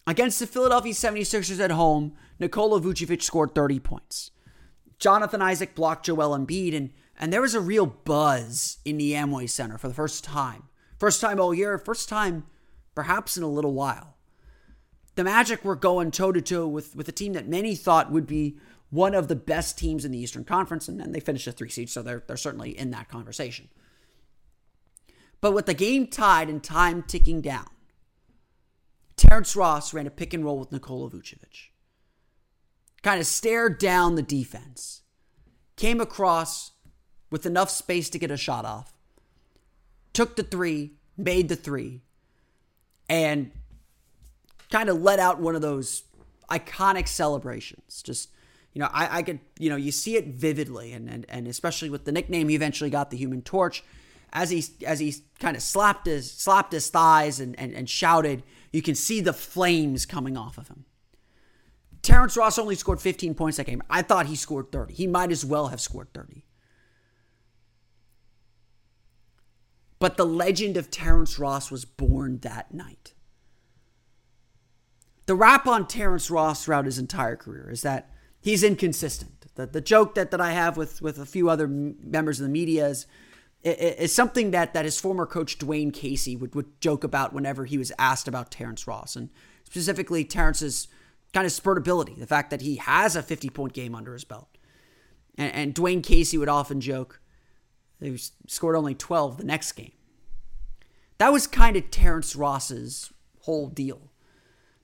Against 0.06 0.40
the 0.40 0.48
Philadelphia 0.48 0.92
76ers 0.92 1.60
at 1.60 1.72
home, 1.72 2.14
Nikola 2.40 2.82
Vucevic 2.82 3.22
scored 3.22 3.56
30 3.56 3.80
points. 3.80 4.32
Jonathan 4.98 5.42
Isaac 5.42 5.76
blocked 5.76 6.08
Joel 6.08 6.38
Embiid, 6.38 6.76
and, 6.76 6.90
and 7.20 7.32
there 7.34 7.42
was 7.42 7.54
a 7.54 7.60
real 7.60 7.86
buzz 7.86 8.78
in 8.86 8.98
the 8.98 9.12
Amway 9.14 9.50
Center 9.50 9.78
for 9.78 9.88
the 9.88 9.94
first 9.94 10.24
time. 10.24 10.64
First 10.98 11.22
time 11.22 11.40
all 11.40 11.54
year, 11.54 11.78
first 11.78 12.10
time 12.10 12.46
perhaps 12.96 13.38
in 13.38 13.44
a 13.44 13.50
little 13.50 13.74
while. 13.74 14.16
The 15.16 15.24
Magic 15.24 15.64
were 15.66 15.76
going 15.76 16.12
toe 16.12 16.32
to 16.32 16.42
toe 16.42 16.68
with 16.68 16.96
with 16.96 17.10
a 17.10 17.14
team 17.14 17.34
that 17.34 17.48
many 17.48 17.76
thought 17.76 18.12
would 18.12 18.26
be 18.26 18.58
one 18.90 19.14
of 19.14 19.28
the 19.28 19.36
best 19.36 19.78
teams 19.78 20.06
in 20.06 20.12
the 20.12 20.18
Eastern 20.18 20.44
Conference, 20.44 20.88
and 20.88 21.00
then 21.00 21.12
they 21.12 21.20
finished 21.20 21.48
a 21.48 21.52
three 21.52 21.70
seed, 21.70 21.90
so 21.90 22.02
they're, 22.02 22.24
they're 22.26 22.38
certainly 22.38 22.78
in 22.78 22.92
that 22.92 23.10
conversation. 23.10 23.70
But 25.42 25.54
with 25.54 25.68
the 25.68 25.74
game 25.74 26.08
tied 26.08 26.50
and 26.50 26.64
time 26.64 27.04
ticking 27.04 27.42
down, 27.42 27.68
Terrence 29.16 29.56
Ross 29.56 29.94
ran 29.94 30.08
a 30.08 30.12
pick 30.12 30.34
and 30.34 30.44
roll 30.44 30.60
with 30.60 30.72
Nikola 30.72 31.10
Vucevic. 31.10 31.70
Kind 33.04 33.20
of 33.20 33.28
stared 33.28 33.78
down 33.78 34.16
the 34.16 34.22
defense. 34.22 35.02
Came 35.76 36.02
across 36.02 36.72
with 37.30 37.46
enough 37.46 37.70
space 37.70 38.10
to 38.10 38.20
get 38.20 38.32
a 38.32 38.38
shot 38.38 38.66
off. 38.66 38.94
Took 40.14 40.36
the 40.36 40.44
three, 40.44 40.94
made 41.18 41.50
the 41.50 41.56
three, 41.56 42.02
and 43.08 43.52
kind 44.72 44.90
of 44.90 45.02
let 45.02 45.20
out 45.20 45.40
one 45.40 45.56
of 45.56 45.62
those 45.62 46.04
iconic 46.50 47.08
celebrations. 47.08 48.02
Just, 48.02 48.30
you 48.74 48.80
know, 48.80 48.90
I, 48.92 49.20
I 49.20 49.24
could, 49.24 49.40
you 49.58 49.70
know, 49.70 49.76
you 49.76 49.92
see 49.92 50.16
it 50.16 50.28
vividly, 50.28 50.94
and, 50.94 51.10
and 51.10 51.26
and 51.30 51.48
especially 51.48 51.90
with 51.90 52.06
the 52.06 52.12
nickname 52.12 52.50
he 52.50 52.56
eventually 52.56 52.90
got, 52.90 53.12
the 53.12 53.18
Human 53.18 53.42
Torch, 53.42 53.84
as 54.34 54.50
he 54.50 54.64
as 54.86 55.00
he 55.00 55.16
kind 55.40 55.56
of 55.56 55.64
slapped 55.64 56.06
his 56.08 56.32
slapped 56.32 56.74
his 56.74 56.90
thighs 56.90 57.40
and, 57.40 57.58
and 57.60 57.74
and 57.74 57.90
shouted, 57.90 58.44
you 58.72 58.82
can 58.82 58.96
see 58.96 59.22
the 59.22 59.34
flames 59.34 60.06
coming 60.06 60.36
off 60.38 60.58
of 60.58 60.68
him. 60.68 60.86
Terrence 62.02 62.38
Ross 62.38 62.58
only 62.58 62.76
scored 62.76 63.02
15 63.02 63.36
points 63.36 63.58
that 63.58 63.66
game. 63.66 63.84
I 63.90 64.02
thought 64.02 64.28
he 64.28 64.36
scored 64.36 64.72
30. 64.72 64.94
He 64.94 65.06
might 65.06 65.32
as 65.32 65.44
well 65.46 65.68
have 65.68 65.82
scored 65.82 66.14
30. 66.14 66.44
But 70.00 70.16
the 70.16 70.26
legend 70.26 70.78
of 70.78 70.90
Terrence 70.90 71.38
Ross 71.38 71.70
was 71.70 71.84
born 71.84 72.40
that 72.40 72.74
night. 72.74 73.14
The 75.26 75.36
rap 75.36 75.68
on 75.68 75.88
Terrence 75.88 76.32
Ross 76.32 76.64
throughout 76.64 76.86
his 76.86 76.98
entire 76.98 77.36
career 77.36 77.70
is 77.70 77.82
that 77.82 78.10
he's 78.40 78.64
inconsistent. 78.64 79.46
The, 79.56 79.68
the 79.68 79.82
joke 79.82 80.16
that, 80.16 80.32
that 80.32 80.42
I 80.42 80.54
have 80.54 80.78
with, 80.78 81.02
with 81.02 81.20
a 81.20 81.26
few 81.26 81.50
other 81.50 81.68
members 81.68 82.40
of 82.40 82.46
the 82.46 82.52
media 82.52 82.88
is 82.88 83.06
is 83.62 84.16
something 84.16 84.52
that, 84.52 84.74
that 84.74 84.86
his 84.86 85.02
former 85.02 85.26
coach 85.26 85.60
Dwane 85.60 85.94
Casey 85.94 86.38
would, 86.38 86.56
would 86.56 86.80
joke 86.80 87.04
about 87.04 87.34
whenever 87.34 87.66
he 87.66 87.78
was 87.78 87.92
asked 88.00 88.26
about 88.26 88.52
Terrence 88.52 88.88
Ross 88.88 89.18
and 89.18 89.30
specifically 89.66 90.24
Terrence's 90.24 90.88
kind 91.34 91.46
of 91.46 91.52
spurtability, 91.52 92.18
the 92.18 92.26
fact 92.26 92.52
that 92.52 92.62
he 92.62 92.78
has 92.78 93.18
a 93.18 93.22
50 93.22 93.50
point 93.50 93.74
game 93.74 93.96
under 93.96 94.14
his 94.14 94.24
belt. 94.24 94.48
And, 95.38 95.54
and 95.54 95.76
Dwane 95.76 96.02
Casey 96.02 96.38
would 96.38 96.48
often 96.48 96.80
joke 96.80 97.20
he 98.02 98.18
scored 98.48 98.76
only 98.76 98.96
12 98.96 99.38
the 99.38 99.44
next 99.44 99.74
game. 99.74 99.92
That 101.20 101.34
was 101.34 101.48
kind 101.48 101.76
of 101.76 101.92
Terrence 101.92 102.36
Ross's 102.36 103.14
whole 103.42 103.68
deal. 103.68 104.12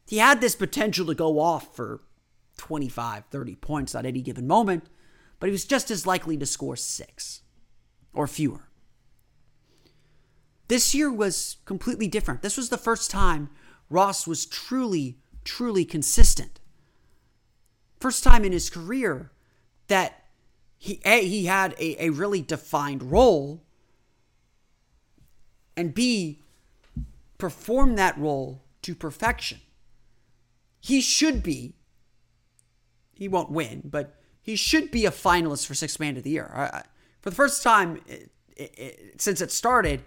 He 0.05 0.17
had 0.17 0.41
this 0.41 0.55
potential 0.55 1.07
to 1.07 1.15
go 1.15 1.39
off 1.39 1.75
for 1.75 2.01
25, 2.57 3.25
30 3.31 3.55
points 3.55 3.95
at 3.95 4.05
any 4.05 4.21
given 4.21 4.45
moment, 4.45 4.85
but 5.39 5.47
he 5.47 5.51
was 5.51 5.65
just 5.65 5.89
as 5.89 6.05
likely 6.05 6.37
to 6.37 6.45
score 6.45 6.75
six 6.75 7.41
or 8.13 8.27
fewer. 8.27 8.69
This 10.67 10.93
year 10.93 11.11
was 11.11 11.57
completely 11.65 12.07
different. 12.07 12.41
This 12.41 12.57
was 12.57 12.69
the 12.69 12.77
first 12.77 13.09
time 13.09 13.49
Ross 13.89 14.27
was 14.27 14.45
truly, 14.45 15.17
truly 15.43 15.85
consistent. 15.85 16.59
First 17.99 18.23
time 18.23 18.43
in 18.43 18.51
his 18.51 18.69
career 18.69 19.31
that 19.87 20.23
he 20.77 21.01
A, 21.05 21.25
he 21.25 21.45
had 21.45 21.73
a, 21.79 22.05
a 22.05 22.09
really 22.09 22.41
defined 22.41 23.03
role, 23.03 23.64
and 25.77 25.93
B, 25.93 26.41
perform 27.37 27.95
that 27.95 28.17
role 28.17 28.61
to 28.81 28.95
perfection. 28.95 29.59
He 30.79 31.01
should 31.01 31.41
be, 31.41 31.75
he 33.13 33.27
won't 33.27 33.51
win, 33.51 33.81
but 33.85 34.15
he 34.41 34.55
should 34.55 34.91
be 34.91 35.05
a 35.05 35.11
finalist 35.11 35.65
for 35.65 35.73
Sixth 35.73 35.99
Man 35.99 36.17
of 36.17 36.23
the 36.23 36.29
Year 36.29 36.85
for 37.25 37.31
the 37.31 37.35
first 37.35 37.63
time 37.63 38.01
it, 38.05 38.29
it, 38.55 39.19
since 39.19 39.41
it 39.41 39.51
started, 39.51 40.03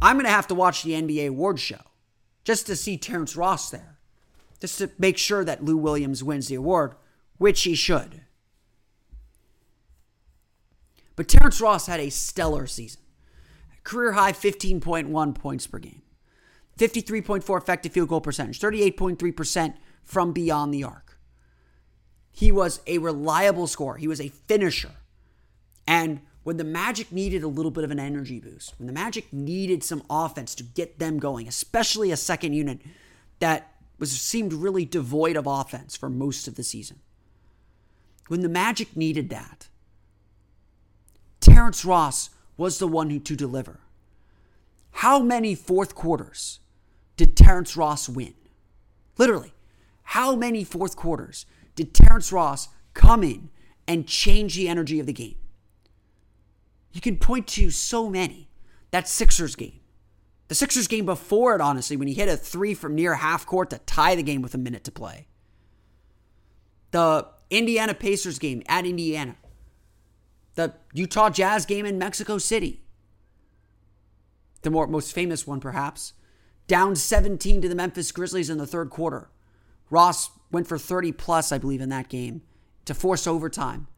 I'm 0.00 0.14
going 0.14 0.24
to 0.24 0.30
have 0.30 0.46
to 0.46 0.54
watch 0.54 0.84
the 0.84 0.92
NBA 0.92 1.28
award 1.28 1.58
show 1.58 1.80
just 2.44 2.66
to 2.68 2.76
see 2.76 2.96
Terrence 2.96 3.34
Ross 3.34 3.70
there, 3.70 3.98
just 4.60 4.78
to 4.78 4.88
make 4.96 5.18
sure 5.18 5.44
that 5.44 5.64
Lou 5.64 5.76
Williams 5.76 6.22
wins 6.22 6.46
the 6.46 6.54
award, 6.54 6.94
which 7.38 7.62
he 7.62 7.74
should. 7.74 8.20
But 11.16 11.26
Terrence 11.26 11.60
Ross 11.60 11.88
had 11.88 11.98
a 11.98 12.10
stellar 12.10 12.68
season. 12.68 13.00
Career 13.84 14.12
high 14.12 14.32
15.1 14.32 15.34
points 15.34 15.66
per 15.66 15.78
game, 15.78 16.02
53.4 16.78 17.58
effective 17.60 17.92
field 17.92 18.08
goal 18.08 18.20
percentage, 18.20 18.58
38.3% 18.58 19.74
from 20.02 20.32
beyond 20.32 20.72
the 20.72 20.84
arc. 20.84 21.18
He 22.32 22.50
was 22.50 22.80
a 22.86 22.98
reliable 22.98 23.66
scorer, 23.66 23.96
he 23.96 24.08
was 24.08 24.20
a 24.20 24.28
finisher. 24.28 24.90
And 25.86 26.20
when 26.42 26.56
the 26.56 26.64
Magic 26.64 27.12
needed 27.12 27.42
a 27.42 27.48
little 27.48 27.70
bit 27.70 27.84
of 27.84 27.90
an 27.90 28.00
energy 28.00 28.40
boost, 28.40 28.74
when 28.78 28.86
the 28.86 28.92
Magic 28.92 29.32
needed 29.32 29.84
some 29.84 30.02
offense 30.10 30.54
to 30.56 30.62
get 30.62 30.98
them 30.98 31.18
going, 31.18 31.46
especially 31.46 32.10
a 32.10 32.16
second 32.16 32.54
unit 32.54 32.80
that 33.38 33.74
was 33.98 34.10
seemed 34.12 34.52
really 34.52 34.84
devoid 34.84 35.36
of 35.36 35.46
offense 35.46 35.96
for 35.96 36.10
most 36.10 36.48
of 36.48 36.56
the 36.56 36.62
season. 36.62 37.00
When 38.28 38.40
the 38.40 38.48
Magic 38.48 38.96
needed 38.96 39.30
that, 39.30 39.68
Terrence 41.40 41.84
Ross 41.84 42.30
was 42.56 42.78
the 42.78 42.88
one 42.88 43.10
who 43.10 43.18
to 43.20 43.36
deliver. 43.36 43.80
How 44.92 45.18
many 45.20 45.54
fourth 45.54 45.94
quarters 45.94 46.60
did 47.16 47.36
Terrence 47.36 47.76
Ross 47.76 48.08
win? 48.08 48.34
Literally, 49.18 49.54
how 50.02 50.36
many 50.36 50.64
fourth 50.64 50.96
quarters 50.96 51.46
did 51.74 51.94
Terrence 51.94 52.32
Ross 52.32 52.68
come 52.92 53.22
in 53.22 53.50
and 53.88 54.06
change 54.06 54.54
the 54.54 54.68
energy 54.68 55.00
of 55.00 55.06
the 55.06 55.12
game? 55.12 55.36
You 56.92 57.00
can 57.00 57.16
point 57.16 57.48
to 57.48 57.70
so 57.70 58.08
many. 58.08 58.48
That 58.92 59.08
Sixers 59.08 59.56
game. 59.56 59.80
The 60.46 60.54
Sixers 60.54 60.86
game 60.86 61.04
before 61.04 61.56
it, 61.56 61.60
honestly, 61.60 61.96
when 61.96 62.06
he 62.06 62.14
hit 62.14 62.28
a 62.28 62.36
three 62.36 62.74
from 62.74 62.94
near 62.94 63.16
half 63.16 63.44
court 63.44 63.70
to 63.70 63.78
tie 63.78 64.14
the 64.14 64.22
game 64.22 64.40
with 64.40 64.54
a 64.54 64.58
minute 64.58 64.84
to 64.84 64.92
play. 64.92 65.26
The 66.92 67.26
Indiana 67.50 67.94
Pacers 67.94 68.38
game 68.38 68.62
at 68.68 68.86
Indiana. 68.86 69.34
The 70.54 70.74
Utah 70.92 71.30
Jazz 71.30 71.66
game 71.66 71.86
in 71.86 71.98
Mexico 71.98 72.38
City. 72.38 72.82
The 74.62 74.70
more, 74.70 74.86
most 74.86 75.12
famous 75.12 75.46
one, 75.46 75.60
perhaps. 75.60 76.14
Down 76.66 76.96
17 76.96 77.60
to 77.62 77.68
the 77.68 77.74
Memphis 77.74 78.12
Grizzlies 78.12 78.48
in 78.48 78.58
the 78.58 78.66
third 78.66 78.90
quarter. 78.90 79.30
Ross 79.90 80.30
went 80.50 80.66
for 80.66 80.78
30 80.78 81.12
plus, 81.12 81.52
I 81.52 81.58
believe, 81.58 81.80
in 81.80 81.90
that 81.90 82.08
game 82.08 82.42
to 82.86 82.94
force 82.94 83.26
overtime 83.26 83.88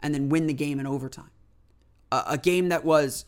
and 0.00 0.14
then 0.14 0.28
win 0.28 0.46
the 0.46 0.52
game 0.52 0.80
in 0.80 0.86
overtime 0.86 1.30
a, 2.10 2.24
a 2.28 2.38
game 2.38 2.68
that 2.68 2.84
was 2.84 3.24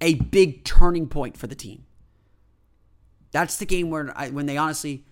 a 0.00 0.14
big 0.14 0.64
turning 0.64 1.08
point 1.08 1.36
for 1.36 1.46
the 1.46 1.54
team. 1.54 1.84
That's 3.32 3.56
the 3.56 3.66
game 3.66 3.90
where 3.90 4.12
I, 4.16 4.30
when 4.30 4.46
they 4.46 4.56
honestly 4.56 5.04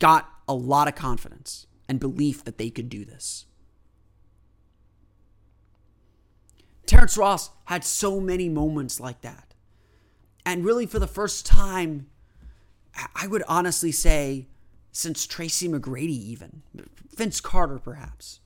got 0.00 0.28
a 0.46 0.54
lot 0.54 0.88
of 0.88 0.94
confidence 0.94 1.66
and 1.88 1.98
belief 2.00 2.44
that 2.44 2.58
they 2.58 2.70
could 2.70 2.88
do 2.88 3.04
this. 3.04 3.46
Terrence 6.88 7.18
Ross 7.18 7.50
had 7.66 7.84
so 7.84 8.18
many 8.18 8.48
moments 8.48 8.98
like 8.98 9.20
that. 9.20 9.54
And 10.46 10.64
really, 10.64 10.86
for 10.86 10.98
the 10.98 11.06
first 11.06 11.44
time, 11.44 12.06
I 13.14 13.26
would 13.26 13.42
honestly 13.46 13.92
say 13.92 14.46
since 14.90 15.26
Tracy 15.26 15.68
McGrady, 15.68 16.08
even 16.08 16.62
Vince 17.14 17.42
Carter, 17.42 17.78
perhaps. 17.78 18.40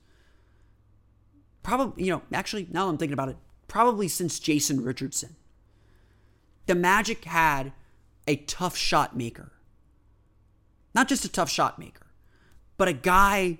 Probably, 1.63 2.03
you 2.03 2.11
know, 2.11 2.21
actually, 2.33 2.67
now 2.69 2.89
I'm 2.89 2.97
thinking 2.97 3.13
about 3.13 3.29
it, 3.29 3.37
probably 3.69 4.09
since 4.09 4.39
Jason 4.39 4.83
Richardson. 4.83 5.37
The 6.65 6.75
Magic 6.75 7.23
had 7.23 7.71
a 8.27 8.35
tough 8.35 8.75
shot 8.75 9.15
maker. 9.15 9.53
Not 10.93 11.07
just 11.07 11.23
a 11.23 11.29
tough 11.29 11.49
shot 11.49 11.79
maker, 11.79 12.07
but 12.75 12.89
a 12.89 12.93
guy 12.93 13.59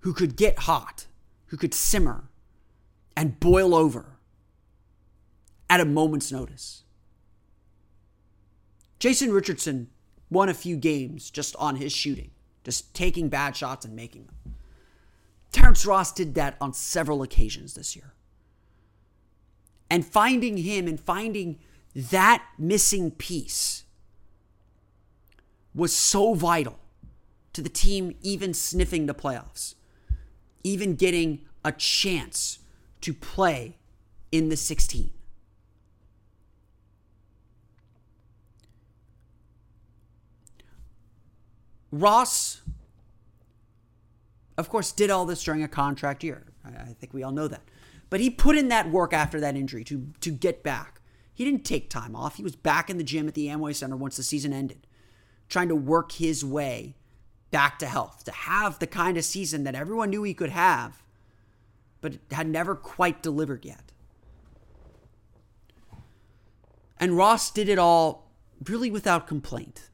who 0.00 0.14
could 0.14 0.36
get 0.36 0.60
hot, 0.60 1.04
who 1.48 1.58
could 1.58 1.74
simmer 1.74 2.25
and 3.16 3.40
boil 3.40 3.74
over 3.74 4.18
at 5.70 5.80
a 5.80 5.84
moment's 5.84 6.30
notice. 6.30 6.84
Jason 8.98 9.32
Richardson 9.32 9.88
won 10.30 10.48
a 10.48 10.54
few 10.54 10.76
games 10.76 11.30
just 11.30 11.56
on 11.56 11.76
his 11.76 11.92
shooting, 11.92 12.30
just 12.64 12.94
taking 12.94 13.28
bad 13.28 13.56
shots 13.56 13.84
and 13.84 13.94
making 13.94 14.26
them. 14.26 14.54
Terrence 15.52 15.86
Ross 15.86 16.12
did 16.12 16.34
that 16.34 16.56
on 16.60 16.72
several 16.72 17.22
occasions 17.22 17.74
this 17.74 17.96
year. 17.96 18.12
And 19.88 20.04
finding 20.04 20.58
him 20.58 20.86
and 20.86 21.00
finding 21.00 21.58
that 21.94 22.44
missing 22.58 23.10
piece 23.10 23.84
was 25.74 25.94
so 25.94 26.34
vital 26.34 26.78
to 27.52 27.62
the 27.62 27.68
team 27.68 28.16
even 28.22 28.52
sniffing 28.52 29.06
the 29.06 29.14
playoffs, 29.14 29.74
even 30.64 30.94
getting 30.94 31.40
a 31.64 31.72
chance 31.72 32.58
to 33.06 33.14
play 33.14 33.76
in 34.32 34.48
the 34.48 34.56
16. 34.56 35.12
Ross, 41.92 42.62
of 44.58 44.68
course, 44.68 44.90
did 44.90 45.08
all 45.08 45.24
this 45.24 45.44
during 45.44 45.62
a 45.62 45.68
contract 45.68 46.24
year. 46.24 46.46
I 46.64 46.94
think 46.94 47.14
we 47.14 47.22
all 47.22 47.30
know 47.30 47.46
that. 47.46 47.62
But 48.10 48.18
he 48.18 48.28
put 48.28 48.56
in 48.56 48.66
that 48.70 48.90
work 48.90 49.12
after 49.12 49.38
that 49.38 49.54
injury 49.54 49.84
to, 49.84 50.08
to 50.20 50.32
get 50.32 50.64
back. 50.64 51.00
He 51.32 51.44
didn't 51.44 51.64
take 51.64 51.88
time 51.88 52.16
off. 52.16 52.34
He 52.34 52.42
was 52.42 52.56
back 52.56 52.90
in 52.90 52.98
the 52.98 53.04
gym 53.04 53.28
at 53.28 53.34
the 53.34 53.46
Amway 53.46 53.76
Center 53.76 53.96
once 53.96 54.16
the 54.16 54.24
season 54.24 54.52
ended, 54.52 54.88
trying 55.48 55.68
to 55.68 55.76
work 55.76 56.10
his 56.10 56.44
way 56.44 56.96
back 57.52 57.78
to 57.78 57.86
health, 57.86 58.24
to 58.24 58.32
have 58.32 58.80
the 58.80 58.88
kind 58.88 59.16
of 59.16 59.24
season 59.24 59.62
that 59.62 59.76
everyone 59.76 60.10
knew 60.10 60.24
he 60.24 60.34
could 60.34 60.50
have, 60.50 61.04
but 62.06 62.18
had 62.30 62.46
never 62.46 62.76
quite 62.76 63.20
delivered 63.20 63.64
yet. 63.64 63.90
And 67.00 67.16
Ross 67.16 67.50
did 67.50 67.68
it 67.68 67.80
all 67.80 68.30
really 68.64 68.92
without 68.92 69.26
complaint. 69.26 69.90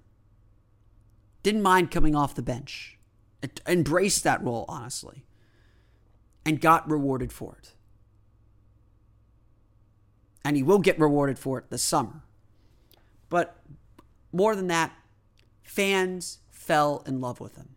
Didn't 1.43 1.63
mind 1.63 1.91
coming 1.91 2.15
off 2.15 2.35
the 2.35 2.43
bench. 2.43 2.99
Embraced 3.67 4.25
that 4.25 4.45
role, 4.45 4.67
honestly. 4.69 5.25
And 6.45 6.61
got 6.61 6.91
rewarded 6.91 7.33
for 7.33 7.57
it. 7.63 7.73
And 10.45 10.55
he 10.55 10.63
will 10.63 10.81
get 10.81 11.01
rewarded 11.01 11.39
for 11.39 11.59
it 11.59 11.71
this 11.71 11.83
summer. 11.83 12.25
But 13.31 13.57
more 14.35 14.55
than 14.55 14.67
that, 14.67 14.93
fans 15.63 16.41
fell 16.51 17.03
in 17.07 17.23
love 17.23 17.41
with 17.41 17.57
him. 17.57 17.71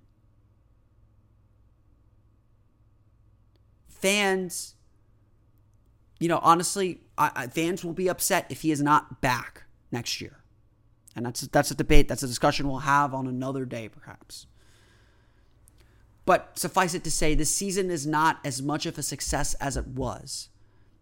Fans, 4.05 4.75
you 6.19 6.27
know, 6.27 6.39
honestly, 6.43 7.01
I, 7.17 7.31
I, 7.35 7.47
fans 7.47 7.83
will 7.83 7.93
be 7.93 8.07
upset 8.07 8.45
if 8.51 8.61
he 8.61 8.69
is 8.69 8.79
not 8.79 9.19
back 9.19 9.63
next 9.91 10.21
year. 10.21 10.43
And 11.15 11.25
that's 11.25 11.41
that's 11.41 11.71
a 11.71 11.75
debate, 11.75 12.07
that's 12.07 12.21
a 12.21 12.27
discussion 12.27 12.67
we'll 12.67 12.79
have 12.79 13.15
on 13.15 13.25
another 13.25 13.65
day, 13.65 13.89
perhaps. 13.89 14.45
But 16.23 16.59
suffice 16.59 16.93
it 16.93 17.03
to 17.05 17.09
say, 17.09 17.33
this 17.33 17.55
season 17.55 17.89
is 17.89 18.05
not 18.05 18.37
as 18.45 18.61
much 18.61 18.85
of 18.85 18.95
a 18.99 19.01
success 19.01 19.55
as 19.55 19.75
it 19.75 19.87
was 19.87 20.49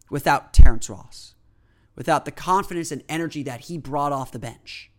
without 0.10 0.54
Terrence 0.54 0.90
Ross, 0.90 1.36
without 1.98 2.24
the 2.24 2.32
confidence 2.32 2.90
and 2.90 3.04
energy 3.10 3.44
that 3.44 3.62
he 3.62 3.78
brought 3.78 4.14
off 4.14 4.32
the 4.32 4.40
bench. 4.40 4.92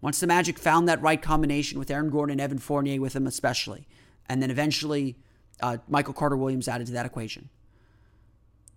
Once 0.00 0.18
the 0.18 0.26
Magic 0.26 0.58
found 0.58 0.88
that 0.88 1.02
right 1.02 1.20
combination 1.20 1.78
with 1.78 1.90
Aaron 1.90 2.08
Gordon 2.08 2.32
and 2.32 2.40
Evan 2.40 2.58
Fournier 2.58 3.02
with 3.02 3.14
him, 3.14 3.26
especially, 3.26 3.86
and 4.30 4.40
then 4.40 4.50
eventually 4.50 5.18
uh, 5.60 5.78
Michael 5.88 6.14
Carter 6.14 6.36
Williams 6.36 6.68
added 6.68 6.86
to 6.88 6.92
that 6.94 7.06
equation, 7.06 7.48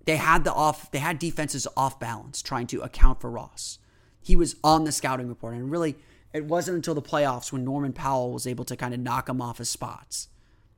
they 0.06 0.17
had 0.17 0.44
the 0.44 0.54
off, 0.54 0.91
they 0.91 1.00
had 1.00 1.20
defenses 1.20 1.67
off 1.78 2.00
balance, 2.00 2.41
trying 2.41 2.67
to 2.67 2.82
account 2.82 3.22
for 3.22 3.30
Ross 3.30 3.80
he 4.22 4.36
was 4.36 4.56
on 4.63 4.84
the 4.84 4.91
scouting 4.91 5.28
report. 5.28 5.56
And 5.56 5.72
really, 5.72 5.96
it 6.34 6.46
wasn't 6.46 6.76
until 6.76 6.96
the 6.96 7.02
playoffs 7.02 7.52
when 7.52 7.65
Norman 7.65 7.94
Powell 7.94 8.32
was 8.32 8.48
able 8.48 8.63
to 8.65 8.78
kind 8.78 8.94
of 8.94 9.00
knock 9.00 9.28
him 9.28 9.41
off 9.41 9.58
his 9.58 9.70
spots 9.70 10.30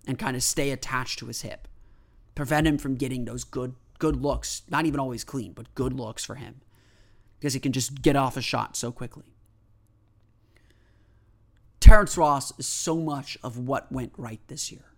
and 0.07 0.17
kind 0.17 0.35
of 0.35 0.43
stay 0.43 0.71
attached 0.71 1.19
to 1.19 1.27
his 1.27 1.41
hip, 1.41 1.67
prevent 2.35 2.67
him 2.67 2.77
from 2.77 2.95
getting 2.95 3.25
those 3.25 3.43
good 3.43 3.75
good 3.99 4.21
looks, 4.21 4.63
not 4.69 4.85
even 4.85 4.99
always 4.99 5.23
clean, 5.23 5.53
but 5.53 5.73
good 5.75 5.93
looks 5.93 6.25
for 6.25 6.35
him 6.35 6.61
because 7.39 7.53
he 7.53 7.59
can 7.59 7.71
just 7.71 8.01
get 8.01 8.15
off 8.15 8.35
a 8.35 8.41
shot 8.41 8.75
so 8.75 8.91
quickly. 8.91 9.23
Terrence 11.79 12.17
Ross 12.17 12.57
is 12.57 12.65
so 12.65 12.97
much 12.97 13.37
of 13.43 13.57
what 13.57 13.91
went 13.91 14.11
right 14.17 14.41
this 14.47 14.71
year. 14.71 14.92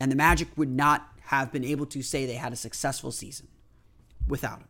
And 0.00 0.12
the 0.12 0.16
Magic 0.16 0.48
would 0.56 0.70
not 0.70 1.08
have 1.22 1.52
been 1.52 1.64
able 1.64 1.86
to 1.86 2.02
say 2.02 2.24
they 2.24 2.34
had 2.34 2.52
a 2.52 2.56
successful 2.56 3.12
season 3.12 3.48
without 4.26 4.58
him. 4.58 4.68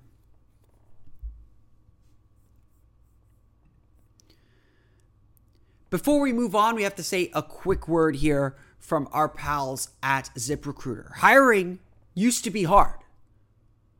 Before 5.90 6.20
we 6.20 6.32
move 6.32 6.54
on, 6.54 6.74
we 6.74 6.82
have 6.82 6.96
to 6.96 7.02
say 7.02 7.30
a 7.32 7.42
quick 7.42 7.88
word 7.88 8.16
here 8.16 8.56
from 8.78 9.08
our 9.10 9.28
pals 9.28 9.88
at 10.02 10.30
ZipRecruiter. 10.36 11.14
Hiring 11.16 11.78
used 12.14 12.44
to 12.44 12.50
be 12.50 12.64
hard. 12.64 12.98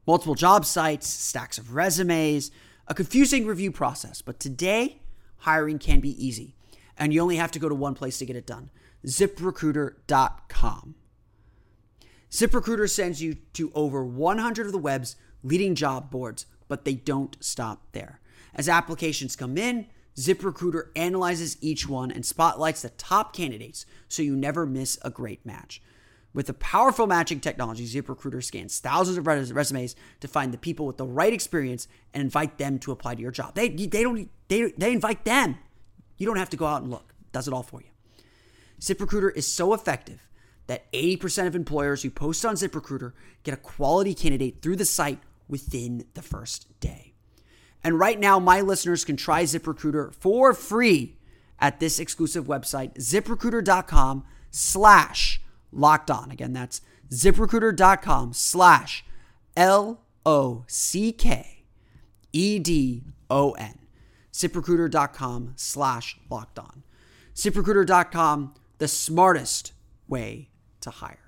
Multiple 0.06 0.34
job 0.34 0.64
sites, 0.64 1.06
stacks 1.08 1.58
of 1.58 1.74
resumes, 1.74 2.50
a 2.86 2.94
confusing 2.94 3.46
review 3.46 3.70
process. 3.70 4.20
But 4.22 4.40
today, 4.40 5.00
hiring 5.38 5.78
can 5.78 6.00
be 6.00 6.24
easy. 6.24 6.54
And 6.98 7.14
you 7.14 7.20
only 7.20 7.36
have 7.36 7.52
to 7.52 7.58
go 7.58 7.68
to 7.68 7.74
one 7.74 7.94
place 7.94 8.18
to 8.18 8.26
get 8.26 8.36
it 8.36 8.46
done 8.46 8.70
ziprecruiter.com. 9.06 10.94
ZipRecruiter 12.30 12.88
sends 12.88 13.22
you 13.22 13.36
to 13.54 13.72
over 13.74 14.04
100 14.04 14.66
of 14.66 14.72
the 14.72 14.78
web's 14.78 15.16
leading 15.42 15.74
job 15.74 16.10
boards, 16.10 16.46
but 16.68 16.84
they 16.84 16.94
don't 16.94 17.36
stop 17.40 17.86
there. 17.92 18.20
As 18.54 18.68
applications 18.68 19.36
come 19.36 19.56
in, 19.56 19.86
ZipRecruiter 20.16 20.88
analyzes 20.96 21.56
each 21.60 21.88
one 21.88 22.10
and 22.10 22.26
spotlights 22.26 22.82
the 22.82 22.90
top 22.90 23.34
candidates 23.34 23.86
so 24.08 24.22
you 24.22 24.36
never 24.36 24.66
miss 24.66 24.98
a 25.02 25.10
great 25.10 25.46
match. 25.46 25.80
With 26.34 26.46
the 26.46 26.54
powerful 26.54 27.06
matching 27.06 27.40
technology, 27.40 27.86
ZipRecruiter 27.86 28.44
scans 28.44 28.78
thousands 28.80 29.16
of 29.16 29.26
resumes 29.26 29.96
to 30.20 30.28
find 30.28 30.52
the 30.52 30.58
people 30.58 30.86
with 30.86 30.98
the 30.98 31.06
right 31.06 31.32
experience 31.32 31.88
and 32.12 32.20
invite 32.20 32.58
them 32.58 32.78
to 32.80 32.92
apply 32.92 33.14
to 33.14 33.22
your 33.22 33.30
job. 33.30 33.54
They, 33.54 33.68
they 33.70 34.02
don't 34.02 34.28
they, 34.48 34.72
they 34.72 34.92
invite 34.92 35.24
them. 35.24 35.58
You 36.18 36.26
don't 36.26 36.36
have 36.36 36.50
to 36.50 36.56
go 36.56 36.66
out 36.66 36.82
and 36.82 36.90
look. 36.90 37.14
It 37.20 37.32
does 37.32 37.48
it 37.48 37.54
all 37.54 37.62
for 37.62 37.80
you. 37.80 37.88
ZipRecruiter 38.80 39.34
is 39.34 39.46
so 39.46 39.72
effective 39.72 40.27
that 40.68 40.90
80% 40.92 41.46
of 41.46 41.56
employers 41.56 42.02
who 42.02 42.10
post 42.10 42.44
on 42.44 42.54
ZipRecruiter 42.54 43.12
get 43.42 43.54
a 43.54 43.58
quality 43.58 44.14
candidate 44.14 44.62
through 44.62 44.76
the 44.76 44.84
site 44.84 45.18
within 45.48 46.04
the 46.14 46.22
first 46.22 46.68
day. 46.78 47.14
And 47.82 47.98
right 47.98 48.20
now, 48.20 48.38
my 48.38 48.60
listeners 48.60 49.04
can 49.04 49.16
try 49.16 49.44
ZipRecruiter 49.44 50.14
for 50.14 50.52
free 50.52 51.16
at 51.58 51.80
this 51.80 51.98
exclusive 51.98 52.46
website, 52.46 52.94
ziprecruiter.com 52.96 54.24
slash 54.50 55.40
locked 55.72 56.10
on. 56.10 56.30
Again, 56.30 56.52
that's 56.52 56.82
ziprecruiter.com 57.10 58.34
slash 58.34 59.04
L 59.56 60.02
O 60.26 60.64
C 60.66 61.12
K 61.12 61.64
E 62.32 62.58
D 62.58 63.04
O 63.30 63.52
N. 63.52 63.78
ZipRecruiter.com 64.32 65.54
slash 65.56 66.18
locked 66.28 66.58
on. 66.58 66.82
ZipRecruiter.com, 67.34 68.54
the 68.76 68.88
smartest 68.88 69.72
way 70.06 70.50
to 70.80 70.90
hire. 70.90 71.27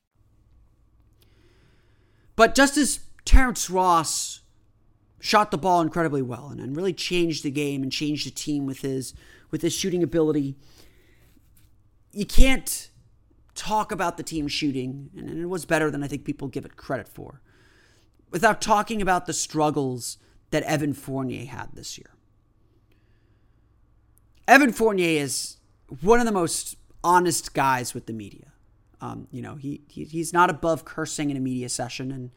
But 2.41 2.55
just 2.55 2.75
as 2.75 3.01
Terrence 3.23 3.69
Ross 3.69 4.41
shot 5.19 5.51
the 5.51 5.59
ball 5.59 5.79
incredibly 5.79 6.23
well 6.23 6.47
and, 6.47 6.59
and 6.59 6.75
really 6.75 6.91
changed 6.91 7.43
the 7.43 7.51
game 7.51 7.83
and 7.83 7.91
changed 7.91 8.25
the 8.25 8.31
team 8.31 8.65
with 8.65 8.81
his 8.81 9.13
with 9.51 9.61
his 9.61 9.73
shooting 9.73 10.01
ability. 10.01 10.55
You 12.11 12.25
can't 12.25 12.89
talk 13.53 13.91
about 13.91 14.17
the 14.17 14.23
team 14.23 14.47
shooting, 14.47 15.11
and 15.15 15.29
it 15.39 15.49
was 15.49 15.65
better 15.65 15.91
than 15.91 16.01
I 16.03 16.07
think 16.07 16.25
people 16.25 16.47
give 16.47 16.65
it 16.65 16.77
credit 16.77 17.07
for, 17.07 17.43
without 18.31 18.59
talking 18.59 19.03
about 19.03 19.27
the 19.27 19.33
struggles 19.33 20.17
that 20.49 20.63
Evan 20.63 20.95
Fournier 20.95 21.45
had 21.45 21.75
this 21.75 21.95
year. 21.95 22.09
Evan 24.47 24.73
Fournier 24.73 25.21
is 25.21 25.57
one 26.01 26.19
of 26.19 26.25
the 26.25 26.31
most 26.31 26.75
honest 27.03 27.53
guys 27.53 27.93
with 27.93 28.07
the 28.07 28.13
media. 28.13 28.50
Um, 29.01 29.27
you 29.31 29.41
know, 29.41 29.55
he, 29.55 29.81
he 29.87 30.05
he's 30.05 30.31
not 30.31 30.49
above 30.49 30.85
cursing 30.85 31.31
in 31.31 31.37
a 31.37 31.39
media 31.39 31.69
session, 31.69 32.11
and 32.11 32.29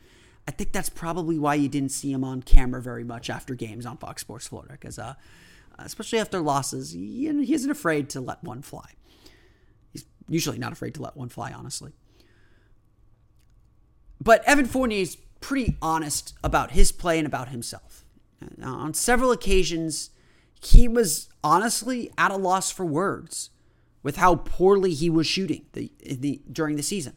I 0.48 0.50
think 0.50 0.72
that's 0.72 0.88
probably 0.88 1.38
why 1.38 1.54
you 1.54 1.68
didn't 1.68 1.90
see 1.90 2.10
him 2.10 2.24
on 2.24 2.42
camera 2.42 2.80
very 2.80 3.04
much 3.04 3.30
after 3.30 3.54
games 3.54 3.86
on 3.86 3.98
Fox 3.98 4.22
Sports 4.22 4.46
Florida, 4.48 4.72
because 4.72 4.98
uh, 4.98 5.14
especially 5.78 6.18
after 6.18 6.40
losses, 6.40 6.92
he, 6.92 7.30
he 7.44 7.54
isn't 7.54 7.70
afraid 7.70 8.08
to 8.10 8.20
let 8.20 8.42
one 8.42 8.62
fly. 8.62 8.92
He's 9.92 10.06
usually 10.28 10.58
not 10.58 10.72
afraid 10.72 10.94
to 10.94 11.02
let 11.02 11.16
one 11.16 11.28
fly, 11.28 11.52
honestly. 11.52 11.92
But 14.22 14.42
Evan 14.44 14.66
Fournier 14.66 15.00
is 15.00 15.16
pretty 15.40 15.76
honest 15.82 16.32
about 16.42 16.70
his 16.70 16.92
play 16.92 17.18
and 17.18 17.26
about 17.26 17.48
himself. 17.50 18.04
Uh, 18.42 18.66
on 18.66 18.94
several 18.94 19.32
occasions, 19.32 20.10
he 20.62 20.88
was 20.88 21.28
honestly 21.42 22.10
at 22.16 22.30
a 22.30 22.36
loss 22.36 22.70
for 22.70 22.86
words 22.86 23.50
with 24.04 24.18
how 24.18 24.36
poorly 24.36 24.94
he 24.94 25.10
was 25.10 25.26
shooting 25.26 25.64
the, 25.72 25.90
the 26.04 26.40
during 26.52 26.76
the 26.76 26.82
season. 26.82 27.16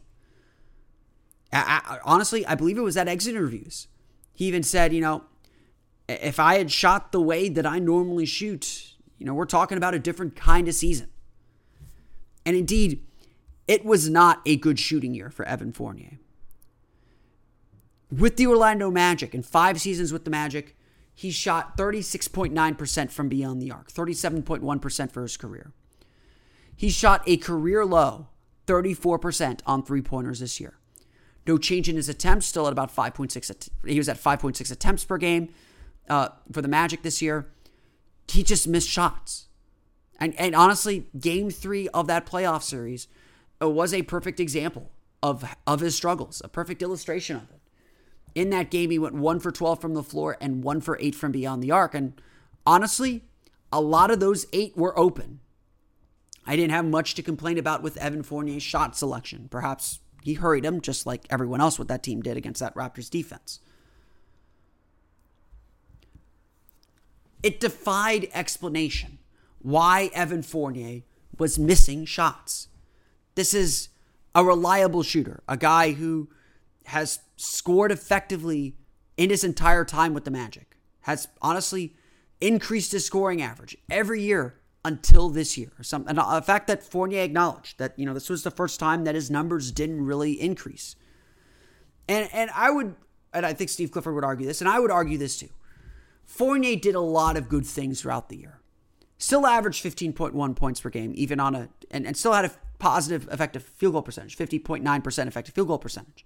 I, 1.52 1.80
I, 1.86 1.98
honestly, 2.04 2.44
I 2.44 2.56
believe 2.56 2.76
it 2.76 2.82
was 2.82 2.96
at 2.96 3.06
exit 3.06 3.36
interviews. 3.36 3.86
He 4.32 4.46
even 4.46 4.62
said, 4.64 4.92
you 4.92 5.00
know, 5.00 5.24
if 6.08 6.40
I 6.40 6.58
had 6.58 6.72
shot 6.72 7.12
the 7.12 7.20
way 7.20 7.48
that 7.50 7.66
I 7.66 7.78
normally 7.78 8.26
shoot, 8.26 8.94
you 9.18 9.26
know, 9.26 9.34
we're 9.34 9.44
talking 9.44 9.78
about 9.78 9.94
a 9.94 9.98
different 9.98 10.34
kind 10.34 10.66
of 10.66 10.74
season. 10.74 11.08
And 12.44 12.56
indeed, 12.56 13.04
it 13.66 13.84
was 13.84 14.08
not 14.08 14.40
a 14.46 14.56
good 14.56 14.80
shooting 14.80 15.14
year 15.14 15.30
for 15.30 15.44
Evan 15.44 15.72
Fournier. 15.72 16.18
With 18.10 18.38
the 18.38 18.46
Orlando 18.46 18.90
Magic, 18.90 19.34
in 19.34 19.42
five 19.42 19.78
seasons 19.78 20.12
with 20.12 20.24
the 20.24 20.30
Magic, 20.30 20.74
he 21.14 21.30
shot 21.30 21.76
36.9% 21.76 23.10
from 23.10 23.28
beyond 23.28 23.60
the 23.60 23.70
arc, 23.70 23.92
37.1% 23.92 25.12
for 25.12 25.22
his 25.22 25.36
career. 25.36 25.72
He 26.78 26.90
shot 26.90 27.24
a 27.26 27.36
career 27.36 27.84
low 27.84 28.28
34% 28.68 29.62
on 29.66 29.82
three 29.82 30.00
pointers 30.00 30.38
this 30.38 30.60
year. 30.60 30.74
No 31.44 31.58
change 31.58 31.88
in 31.88 31.96
his 31.96 32.08
attempts, 32.08 32.46
still 32.46 32.68
at 32.68 32.72
about 32.72 32.94
5.6. 32.94 33.68
He 33.84 33.98
was 33.98 34.08
at 34.08 34.16
5.6 34.16 34.70
attempts 34.70 35.04
per 35.04 35.18
game 35.18 35.48
uh, 36.08 36.28
for 36.52 36.62
the 36.62 36.68
Magic 36.68 37.02
this 37.02 37.20
year. 37.20 37.48
He 38.28 38.44
just 38.44 38.68
missed 38.68 38.88
shots. 38.88 39.48
And, 40.20 40.38
and 40.38 40.54
honestly, 40.54 41.08
game 41.18 41.50
three 41.50 41.88
of 41.88 42.06
that 42.06 42.26
playoff 42.26 42.62
series 42.62 43.08
uh, 43.60 43.68
was 43.68 43.92
a 43.92 44.02
perfect 44.02 44.38
example 44.38 44.92
of, 45.20 45.56
of 45.66 45.80
his 45.80 45.96
struggles, 45.96 46.40
a 46.44 46.48
perfect 46.48 46.80
illustration 46.80 47.34
of 47.34 47.50
it. 47.50 47.60
In 48.36 48.50
that 48.50 48.70
game, 48.70 48.90
he 48.92 49.00
went 49.00 49.16
one 49.16 49.40
for 49.40 49.50
12 49.50 49.80
from 49.80 49.94
the 49.94 50.04
floor 50.04 50.36
and 50.40 50.62
one 50.62 50.80
for 50.80 50.96
eight 51.00 51.16
from 51.16 51.32
beyond 51.32 51.60
the 51.60 51.72
arc. 51.72 51.92
And 51.92 52.12
honestly, 52.64 53.24
a 53.72 53.80
lot 53.80 54.12
of 54.12 54.20
those 54.20 54.46
eight 54.52 54.76
were 54.76 54.96
open. 54.96 55.40
I 56.46 56.56
didn't 56.56 56.72
have 56.72 56.86
much 56.86 57.14
to 57.14 57.22
complain 57.22 57.58
about 57.58 57.82
with 57.82 57.96
Evan 57.98 58.22
Fournier's 58.22 58.62
shot 58.62 58.96
selection. 58.96 59.48
Perhaps 59.50 60.00
he 60.22 60.34
hurried 60.34 60.64
him 60.64 60.80
just 60.80 61.06
like 61.06 61.26
everyone 61.30 61.60
else 61.60 61.78
what 61.78 61.88
that 61.88 62.02
team 62.02 62.22
did 62.22 62.36
against 62.36 62.60
that 62.60 62.74
Raptors 62.74 63.10
defense. 63.10 63.60
It 67.42 67.60
defied 67.60 68.28
explanation 68.32 69.18
why 69.60 70.10
Evan 70.14 70.42
Fournier 70.42 71.02
was 71.38 71.58
missing 71.58 72.04
shots. 72.04 72.68
This 73.34 73.54
is 73.54 73.90
a 74.34 74.44
reliable 74.44 75.02
shooter, 75.02 75.42
a 75.48 75.56
guy 75.56 75.92
who 75.92 76.28
has 76.86 77.20
scored 77.36 77.92
effectively 77.92 78.76
in 79.16 79.30
his 79.30 79.44
entire 79.44 79.84
time 79.84 80.14
with 80.14 80.24
the 80.24 80.30
Magic, 80.30 80.76
has 81.02 81.28
honestly 81.40 81.94
increased 82.40 82.92
his 82.92 83.04
scoring 83.04 83.42
average 83.42 83.76
every 83.90 84.22
year 84.22 84.57
until 84.84 85.28
this 85.28 85.58
year. 85.58 85.72
Some, 85.82 86.06
and 86.08 86.18
a 86.18 86.42
fact 86.42 86.66
that 86.68 86.82
Fournier 86.82 87.22
acknowledged 87.22 87.78
that 87.78 87.98
you 87.98 88.06
know 88.06 88.14
this 88.14 88.30
was 88.30 88.42
the 88.42 88.50
first 88.50 88.80
time 88.80 89.04
that 89.04 89.14
his 89.14 89.30
numbers 89.30 89.72
didn't 89.72 90.04
really 90.04 90.40
increase. 90.40 90.96
And 92.08 92.28
and 92.32 92.50
I 92.54 92.70
would, 92.70 92.94
and 93.32 93.44
I 93.44 93.52
think 93.52 93.70
Steve 93.70 93.90
Clifford 93.90 94.14
would 94.14 94.24
argue 94.24 94.46
this, 94.46 94.60
and 94.60 94.68
I 94.68 94.78
would 94.80 94.90
argue 94.90 95.18
this 95.18 95.38
too. 95.38 95.48
Fournier 96.24 96.76
did 96.76 96.94
a 96.94 97.00
lot 97.00 97.36
of 97.36 97.48
good 97.48 97.66
things 97.66 98.02
throughout 98.02 98.28
the 98.28 98.36
year. 98.36 98.60
Still 99.16 99.46
averaged 99.46 99.82
15.1 99.82 100.54
points 100.54 100.80
per 100.80 100.90
game, 100.90 101.12
even 101.16 101.40
on 101.40 101.54
a, 101.54 101.68
and, 101.90 102.06
and 102.06 102.16
still 102.16 102.34
had 102.34 102.44
a 102.44 102.52
positive 102.78 103.28
effective 103.32 103.62
field 103.62 103.94
goal 103.94 104.02
percentage, 104.02 104.36
50.9% 104.36 105.26
effective 105.26 105.54
field 105.54 105.68
goal 105.68 105.78
percentage. 105.78 106.24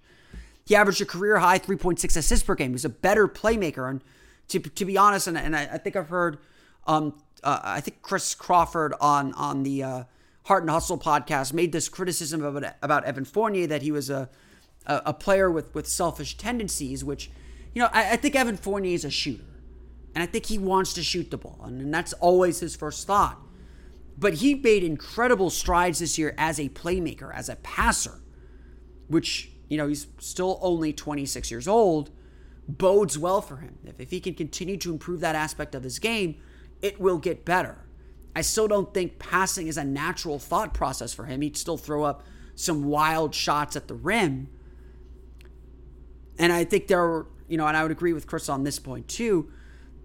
He 0.67 0.77
averaged 0.77 1.01
a 1.01 1.07
career 1.07 1.38
high 1.38 1.59
3.6 1.59 2.17
assists 2.17 2.45
per 2.45 2.55
game. 2.55 2.71
He 2.71 2.75
was 2.75 2.85
a 2.85 2.91
better 2.91 3.27
playmaker. 3.27 3.88
And 3.88 4.03
to, 4.49 4.61
to 4.61 4.85
be 4.85 4.99
honest, 4.99 5.27
and, 5.27 5.38
and 5.38 5.57
I, 5.57 5.62
I 5.73 5.79
think 5.79 5.97
I've 5.97 6.09
heard, 6.09 6.38
um, 6.87 7.15
uh, 7.42 7.61
I 7.62 7.81
think 7.81 8.02
Chris 8.02 8.35
Crawford 8.35 8.94
on 9.00 9.33
on 9.35 9.62
the 9.62 9.83
uh, 9.83 10.05
Heart 10.44 10.64
and 10.64 10.70
Hustle 10.70 10.98
podcast 10.98 11.52
made 11.52 11.72
this 11.72 11.88
criticism 11.88 12.44
about, 12.44 12.74
about 12.83 13.05
Evan 13.05 13.24
Fournier 13.24 13.66
that 13.68 13.83
he 13.83 13.92
was 13.92 14.11
a, 14.11 14.28
a, 14.87 15.02
a 15.07 15.14
player 15.14 15.50
with, 15.50 15.74
with 15.74 15.87
selfish 15.87 16.37
tendencies, 16.37 17.05
which, 17.05 17.31
you 17.74 17.81
know, 17.81 17.88
I, 17.92 18.12
I 18.12 18.16
think 18.16 18.35
Evan 18.35 18.57
Fournier 18.57 18.94
is 18.94 19.05
a 19.05 19.11
shooter. 19.11 19.44
And 20.14 20.22
I 20.22 20.26
think 20.26 20.46
he 20.46 20.59
wants 20.59 20.92
to 20.94 21.02
shoot 21.02 21.31
the 21.31 21.38
ball. 21.38 21.61
And, 21.62 21.81
and 21.81 21.94
that's 21.94 22.12
always 22.14 22.61
his 22.61 22.76
first 22.76 23.07
thought. 23.07 23.40
But 24.18 24.35
he 24.35 24.55
made 24.55 24.85
incredible 24.85 25.48
strides 25.48 26.00
this 26.00 26.18
year 26.18 26.35
as 26.37 26.59
a 26.59 26.68
playmaker, 26.68 27.35
as 27.35 27.48
a 27.48 27.57
passer, 27.57 28.20
which, 29.09 29.50
you 29.68 29.78
know, 29.78 29.88
he's 29.88 30.07
still 30.18 30.59
only 30.61 30.92
26 30.92 31.50
years 31.50 31.66
old, 31.66 32.11
bodes 32.68 33.16
well 33.16 33.40
for 33.40 33.57
him. 33.57 33.78
If, 33.85 34.00
if 34.00 34.11
he 34.11 34.20
can 34.20 34.35
continue 34.35 34.76
to 34.78 34.92
improve 34.92 35.20
that 35.20 35.35
aspect 35.35 35.74
of 35.74 35.83
his 35.83 35.98
game, 35.98 36.37
it 36.83 37.01
will 37.01 37.18
get 37.18 37.45
better. 37.45 37.79
I 38.35 38.40
still 38.40 38.68
don't 38.68 38.92
think 38.92 39.18
passing 39.18 39.68
is 39.68 39.77
a 39.77 39.85
natural 39.85 40.38
thought 40.38 40.75
process 40.75 41.14
for 41.14 41.25
him. 41.25 41.40
He'd 41.40 41.57
still 41.57 41.77
throw 41.77 42.05
up 42.05 42.25
some 42.55 42.85
wild 42.85 43.35
shots 43.35 43.77
at 43.77 43.88
the 43.88 43.95
rim. 43.95 44.49
And 46.38 46.53
I 46.53 46.64
think 46.64 46.88
there 46.88 47.03
are, 47.03 47.27
you 47.49 47.57
know, 47.57 47.66
and 47.66 47.77
I 47.77 47.83
would 47.83 47.92
agree 47.92 48.12
with 48.12 48.27
Chris 48.27 48.49
on 48.49 48.64
this 48.64 48.79
point 48.79 49.09
too. 49.09 49.51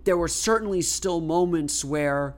There 0.03 0.17
were 0.17 0.27
certainly 0.27 0.81
still 0.81 1.19
moments 1.19 1.83
where 1.83 2.35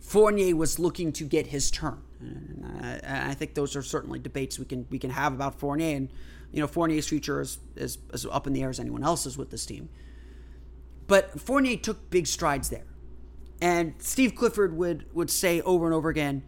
Fournier 0.00 0.56
was 0.56 0.78
looking 0.78 1.12
to 1.12 1.24
get 1.24 1.48
his 1.48 1.70
turn. 1.70 2.02
And 2.20 3.04
I, 3.06 3.34
think 3.34 3.54
those 3.54 3.76
are 3.76 3.82
certainly 3.82 4.18
debates 4.18 4.58
we 4.58 4.64
can 4.64 4.86
we 4.90 4.98
can 4.98 5.10
have 5.10 5.32
about 5.32 5.60
Fournier, 5.60 5.96
and 5.96 6.08
you 6.50 6.60
know 6.60 6.66
Fournier's 6.66 7.06
future 7.06 7.40
is, 7.40 7.58
is 7.76 7.98
as 8.12 8.26
up 8.26 8.46
in 8.48 8.52
the 8.54 8.62
air 8.62 8.70
as 8.70 8.80
anyone 8.80 9.04
else's 9.04 9.38
with 9.38 9.50
this 9.50 9.64
team. 9.64 9.88
But 11.08 11.40
Fournier 11.40 11.76
took 11.76 12.10
big 12.10 12.28
strides 12.28 12.68
there, 12.68 12.86
and 13.60 13.94
Steve 13.98 14.36
Clifford 14.36 14.76
would 14.76 15.12
would 15.12 15.30
say 15.30 15.60
over 15.62 15.86
and 15.86 15.94
over 15.94 16.08
again 16.10 16.44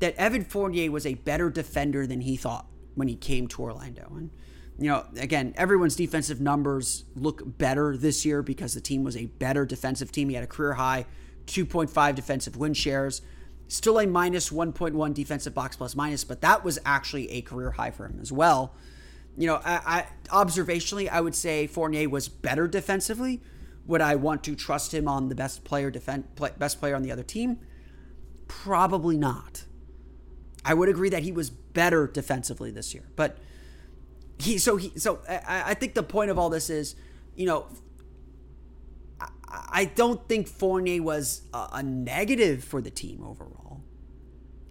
that 0.00 0.16
Evan 0.16 0.44
Fournier 0.44 0.90
was 0.90 1.06
a 1.06 1.14
better 1.14 1.50
defender 1.50 2.06
than 2.06 2.22
he 2.22 2.36
thought 2.36 2.66
when 2.94 3.06
he 3.06 3.14
came 3.14 3.46
to 3.48 3.62
Orlando. 3.62 4.10
And 4.16 4.30
you 4.78 4.88
know, 4.88 5.06
again, 5.16 5.52
everyone's 5.56 5.96
defensive 5.96 6.40
numbers 6.40 7.04
look 7.14 7.58
better 7.58 7.96
this 7.96 8.24
year 8.24 8.42
because 8.42 8.74
the 8.74 8.80
team 8.80 9.04
was 9.04 9.16
a 9.16 9.26
better 9.26 9.66
defensive 9.66 10.10
team. 10.10 10.28
He 10.28 10.34
had 10.36 10.44
a 10.44 10.48
career 10.48 10.74
high 10.74 11.06
2.5 11.46 12.14
defensive 12.14 12.56
win 12.56 12.74
shares. 12.74 13.22
Still 13.66 13.98
a 14.00 14.06
minus 14.06 14.48
1.1 14.48 15.14
defensive 15.14 15.52
box 15.52 15.76
plus 15.76 15.94
minus, 15.94 16.24
but 16.24 16.40
that 16.40 16.64
was 16.64 16.78
actually 16.86 17.30
a 17.32 17.42
career 17.42 17.72
high 17.72 17.90
for 17.90 18.06
him 18.06 18.18
as 18.22 18.32
well. 18.32 18.74
You 19.36 19.48
know, 19.48 19.60
I, 19.62 20.06
I 20.30 20.44
observationally, 20.44 21.08
I 21.08 21.20
would 21.20 21.34
say 21.34 21.66
Fournier 21.66 22.08
was 22.08 22.28
better 22.28 22.66
defensively. 22.66 23.42
Would 23.88 24.00
I 24.00 24.14
want 24.14 24.44
to 24.44 24.54
trust 24.54 24.94
him 24.94 25.08
on 25.08 25.28
the 25.28 25.34
best 25.34 25.64
player 25.64 25.90
defense, 25.90 26.26
best 26.58 26.78
player 26.78 26.94
on 26.94 27.02
the 27.02 27.10
other 27.10 27.24
team? 27.24 27.58
Probably 28.46 29.16
not. 29.16 29.64
I 30.64 30.74
would 30.74 30.88
agree 30.88 31.08
that 31.08 31.22
he 31.22 31.32
was 31.32 31.50
better 31.50 32.06
defensively 32.06 32.70
this 32.70 32.94
year, 32.94 33.08
but 33.16 33.38
he 34.38 34.58
so 34.58 34.76
he 34.76 34.92
so 34.96 35.20
I, 35.28 35.70
I 35.70 35.74
think 35.74 35.94
the 35.94 36.02
point 36.02 36.30
of 36.30 36.38
all 36.38 36.50
this 36.50 36.68
is, 36.68 36.96
you 37.34 37.46
know, 37.46 37.66
I 39.50 39.86
don't 39.86 40.28
think 40.28 40.48
Fournier 40.48 41.02
was 41.02 41.42
a, 41.54 41.68
a 41.74 41.82
negative 41.82 42.62
for 42.62 42.82
the 42.82 42.90
team 42.90 43.24
overall. 43.24 43.82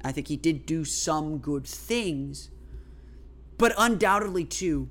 I 0.04 0.12
think 0.12 0.28
he 0.28 0.38
did 0.38 0.68
do 0.68 0.86
some 0.86 1.40
good 1.40 1.66
things, 1.66 2.50
but 3.58 3.74
undoubtedly, 3.78 4.46
too, 4.46 4.90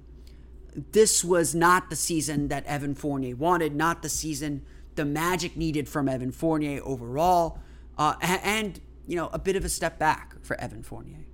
this 0.77 1.25
was 1.25 1.55
not 1.55 1.89
the 1.89 1.97
season 1.97 2.49
that 2.49 2.67
Evan 2.67 2.95
Fournier 2.95 3.35
wanted, 3.35 3.75
not 3.75 4.03
the 4.03 4.09
season 4.09 4.65
the 4.95 5.05
Magic 5.05 5.57
needed 5.57 5.89
from 5.89 6.09
Evan 6.09 6.33
Fournier 6.33 6.81
overall, 6.85 7.59
uh, 7.99 8.15
and, 8.21 8.81
you 9.07 9.17
know, 9.17 9.29
a 9.33 9.39
bit 9.39 9.57
of 9.57 9.65
a 9.65 9.69
step 9.69 9.99
back 9.99 10.35
for 10.43 10.59
Evan 10.61 10.83
Fournier. 10.83 11.25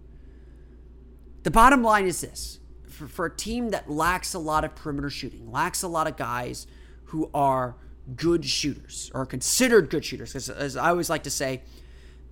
The 1.42 1.50
bottom 1.50 1.82
line 1.82 2.06
is 2.06 2.20
this 2.20 2.60
for, 2.88 3.08
for 3.08 3.26
a 3.26 3.36
team 3.36 3.70
that 3.70 3.90
lacks 3.90 4.34
a 4.34 4.38
lot 4.38 4.64
of 4.64 4.74
perimeter 4.74 5.10
shooting, 5.10 5.50
lacks 5.50 5.82
a 5.82 5.88
lot 5.88 6.06
of 6.06 6.16
guys 6.16 6.66
who 7.06 7.30
are 7.34 7.76
good 8.16 8.44
shooters 8.44 9.10
or 9.14 9.26
considered 9.26 9.90
good 9.90 10.04
shooters. 10.04 10.32
Because 10.32 10.50
as 10.50 10.76
I 10.76 10.90
always 10.90 11.10
like 11.10 11.24
to 11.24 11.30
say, 11.30 11.62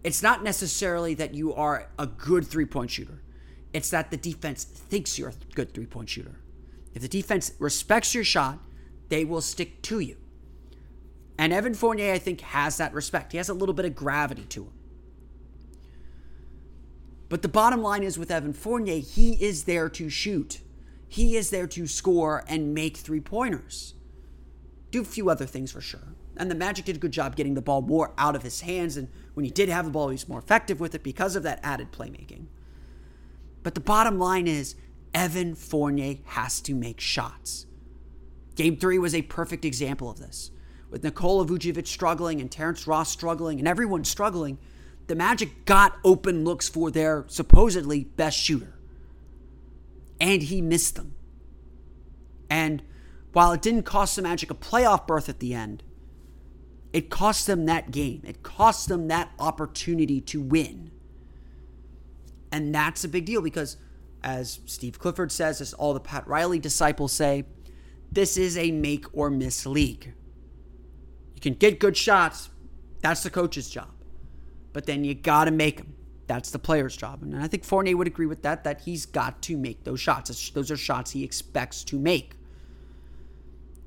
it's 0.04 0.22
not 0.22 0.42
necessarily 0.42 1.14
that 1.14 1.34
you 1.34 1.54
are 1.54 1.88
a 1.98 2.06
good 2.06 2.46
three 2.46 2.66
point 2.66 2.90
shooter, 2.90 3.22
it's 3.72 3.90
that 3.90 4.10
the 4.10 4.16
defense 4.16 4.64
thinks 4.64 5.18
you're 5.18 5.30
a 5.30 5.54
good 5.54 5.74
three 5.74 5.86
point 5.86 6.08
shooter. 6.08 6.36
If 6.94 7.02
the 7.02 7.08
defense 7.08 7.52
respects 7.58 8.14
your 8.14 8.24
shot, 8.24 8.58
they 9.08 9.24
will 9.24 9.40
stick 9.40 9.82
to 9.82 10.00
you. 10.00 10.16
And 11.38 11.52
Evan 11.52 11.74
Fournier, 11.74 12.12
I 12.12 12.18
think, 12.18 12.42
has 12.42 12.76
that 12.76 12.92
respect. 12.92 13.32
He 13.32 13.38
has 13.38 13.48
a 13.48 13.54
little 13.54 13.74
bit 13.74 13.86
of 13.86 13.94
gravity 13.94 14.44
to 14.50 14.64
him. 14.64 14.72
But 17.30 17.42
the 17.42 17.48
bottom 17.48 17.80
line 17.80 18.02
is 18.02 18.18
with 18.18 18.30
Evan 18.30 18.52
Fournier, 18.52 18.98
he 18.98 19.32
is 19.42 19.64
there 19.64 19.88
to 19.88 20.10
shoot. 20.10 20.60
He 21.08 21.36
is 21.36 21.50
there 21.50 21.66
to 21.68 21.86
score 21.86 22.44
and 22.48 22.74
make 22.74 22.96
three 22.96 23.20
pointers. 23.20 23.94
Do 24.90 25.02
a 25.02 25.04
few 25.04 25.30
other 25.30 25.46
things 25.46 25.72
for 25.72 25.80
sure. 25.80 26.14
And 26.36 26.50
the 26.50 26.54
Magic 26.54 26.84
did 26.84 26.96
a 26.96 26.98
good 26.98 27.12
job 27.12 27.36
getting 27.36 27.54
the 27.54 27.62
ball 27.62 27.82
more 27.82 28.12
out 28.18 28.36
of 28.36 28.42
his 28.42 28.62
hands. 28.62 28.96
And 28.96 29.08
when 29.34 29.44
he 29.44 29.50
did 29.50 29.68
have 29.68 29.84
the 29.84 29.90
ball, 29.90 30.08
he 30.08 30.14
was 30.14 30.28
more 30.28 30.38
effective 30.40 30.80
with 30.80 30.94
it 30.94 31.02
because 31.02 31.36
of 31.36 31.42
that 31.44 31.60
added 31.62 31.92
playmaking. 31.92 32.46
But 33.62 33.74
the 33.74 33.80
bottom 33.80 34.18
line 34.18 34.46
is 34.46 34.74
Evan 35.14 35.54
Fournier 35.54 36.18
has 36.24 36.60
to 36.62 36.74
make 36.74 37.00
shots. 37.00 37.66
Game 38.54 38.76
three 38.76 38.98
was 38.98 39.14
a 39.14 39.22
perfect 39.22 39.64
example 39.64 40.10
of 40.10 40.18
this. 40.18 40.50
With 40.90 41.04
Nikola 41.04 41.46
Vucevic 41.46 41.86
struggling 41.86 42.40
and 42.40 42.50
Terrence 42.50 42.86
Ross 42.86 43.10
struggling 43.10 43.58
and 43.58 43.68
everyone 43.68 44.04
struggling, 44.04 44.58
the 45.06 45.14
Magic 45.14 45.64
got 45.64 45.96
open 46.04 46.44
looks 46.44 46.68
for 46.68 46.90
their 46.90 47.24
supposedly 47.28 48.04
best 48.04 48.38
shooter. 48.38 48.78
And 50.20 50.42
he 50.42 50.60
missed 50.60 50.96
them. 50.96 51.14
And 52.48 52.82
while 53.32 53.52
it 53.52 53.62
didn't 53.62 53.84
cost 53.84 54.16
the 54.16 54.22
Magic 54.22 54.50
a 54.50 54.54
playoff 54.54 55.06
berth 55.06 55.28
at 55.28 55.38
the 55.38 55.54
end, 55.54 55.82
it 56.92 57.08
cost 57.08 57.46
them 57.46 57.66
that 57.66 57.92
game. 57.92 58.22
It 58.26 58.42
cost 58.42 58.88
them 58.88 59.08
that 59.08 59.30
opportunity 59.38 60.20
to 60.22 60.40
win. 60.40 60.90
And 62.50 62.74
that's 62.74 63.04
a 63.04 63.08
big 63.08 63.26
deal 63.26 63.40
because, 63.40 63.76
as 64.22 64.60
Steve 64.66 64.98
Clifford 64.98 65.32
says, 65.32 65.60
as 65.60 65.72
all 65.74 65.94
the 65.94 66.00
Pat 66.00 66.26
Riley 66.26 66.58
disciples 66.58 67.12
say, 67.12 67.44
this 68.12 68.36
is 68.36 68.56
a 68.58 68.70
make 68.70 69.06
or 69.12 69.30
miss 69.30 69.66
league. 69.66 70.12
You 71.34 71.40
can 71.40 71.54
get 71.54 71.80
good 71.80 71.96
shots, 71.96 72.50
that's 73.02 73.22
the 73.22 73.30
coach's 73.30 73.70
job. 73.70 73.90
But 74.72 74.86
then 74.86 75.04
you 75.04 75.14
got 75.14 75.44
to 75.44 75.50
make 75.50 75.78
them. 75.78 75.94
That's 76.26 76.50
the 76.52 76.60
player's 76.60 76.96
job. 76.96 77.22
And 77.22 77.36
I 77.36 77.48
think 77.48 77.64
Fournier 77.64 77.96
would 77.96 78.06
agree 78.06 78.26
with 78.26 78.42
that, 78.42 78.62
that 78.62 78.82
he's 78.82 79.04
got 79.04 79.42
to 79.42 79.56
make 79.56 79.82
those 79.82 79.98
shots. 79.98 80.50
Those 80.50 80.70
are 80.70 80.76
shots 80.76 81.10
he 81.10 81.24
expects 81.24 81.82
to 81.84 81.98
make. 81.98 82.34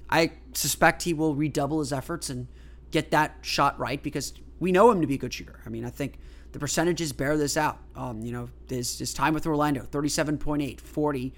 I 0.10 0.34
suspect 0.54 1.04
he 1.04 1.13
will 1.13 1.36
redouble 1.36 1.80
his 1.80 1.93
efforts 1.93 2.30
and 2.30 2.48
get 2.91 3.12
that 3.12 3.38
shot 3.41 3.80
right 3.80 4.04
because 4.04 4.34
we 4.60 4.74
know 4.74 4.91
him 4.91 5.00
to 5.00 5.08
be 5.08 5.15
a 5.15 5.17
good 5.17 5.34
shooter. 5.34 5.62
I 5.65 5.69
mean, 5.69 5.86
I 5.86 5.89
think 5.89 6.19
the 6.54 6.60
percentages 6.60 7.12
bear 7.12 7.36
this 7.36 7.58
out. 7.58 7.80
Um, 7.96 8.22
you 8.22 8.32
know, 8.32 8.48
his, 8.70 9.13
time 9.13 9.34
with 9.34 9.46
Orlando 9.46 9.82
37.8, 9.82 10.80
40, 10.80 11.34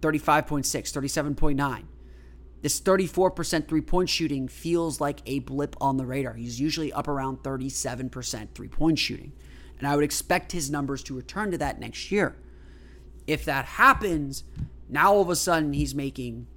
35.6, 0.00 0.64
37.9. 0.64 1.84
This 2.62 2.80
34% 2.80 3.68
three 3.68 3.80
point 3.80 4.08
shooting 4.08 4.48
feels 4.48 5.00
like 5.00 5.20
a 5.24 5.38
blip 5.38 5.76
on 5.80 5.96
the 5.96 6.04
radar. 6.04 6.34
He's 6.34 6.60
usually 6.60 6.92
up 6.92 7.06
around 7.06 7.42
37% 7.44 8.48
three 8.54 8.68
point 8.68 8.98
shooting. 8.98 9.32
And 9.78 9.86
I 9.86 9.94
would 9.94 10.04
expect 10.04 10.52
his 10.52 10.70
numbers 10.70 11.02
to 11.04 11.14
return 11.14 11.52
to 11.52 11.58
that 11.58 11.78
next 11.78 12.10
year. 12.10 12.36
If 13.26 13.44
that 13.44 13.66
happens, 13.66 14.42
now 14.88 15.12
all 15.12 15.22
of 15.22 15.30
a 15.30 15.36
sudden 15.36 15.74
he's 15.74 15.94
making 15.94 16.48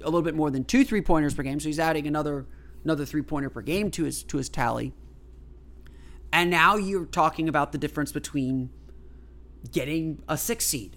a 0.00 0.06
little 0.06 0.22
bit 0.22 0.34
more 0.34 0.50
than 0.50 0.64
two 0.64 0.84
three 0.84 1.02
pointers 1.02 1.34
per 1.34 1.42
game. 1.42 1.60
So 1.60 1.68
he's 1.68 1.78
adding 1.78 2.06
another 2.06 2.46
another 2.84 3.04
three 3.04 3.22
pointer 3.22 3.50
per 3.50 3.60
game 3.60 3.90
to 3.90 4.04
his 4.04 4.22
to 4.22 4.38
his 4.38 4.48
tally. 4.48 4.94
And 6.32 6.50
now 6.50 6.76
you're 6.76 7.04
talking 7.04 7.48
about 7.48 7.72
the 7.72 7.78
difference 7.78 8.10
between 8.10 8.70
getting 9.70 10.22
a 10.28 10.36
six 10.38 10.64
seed, 10.64 10.96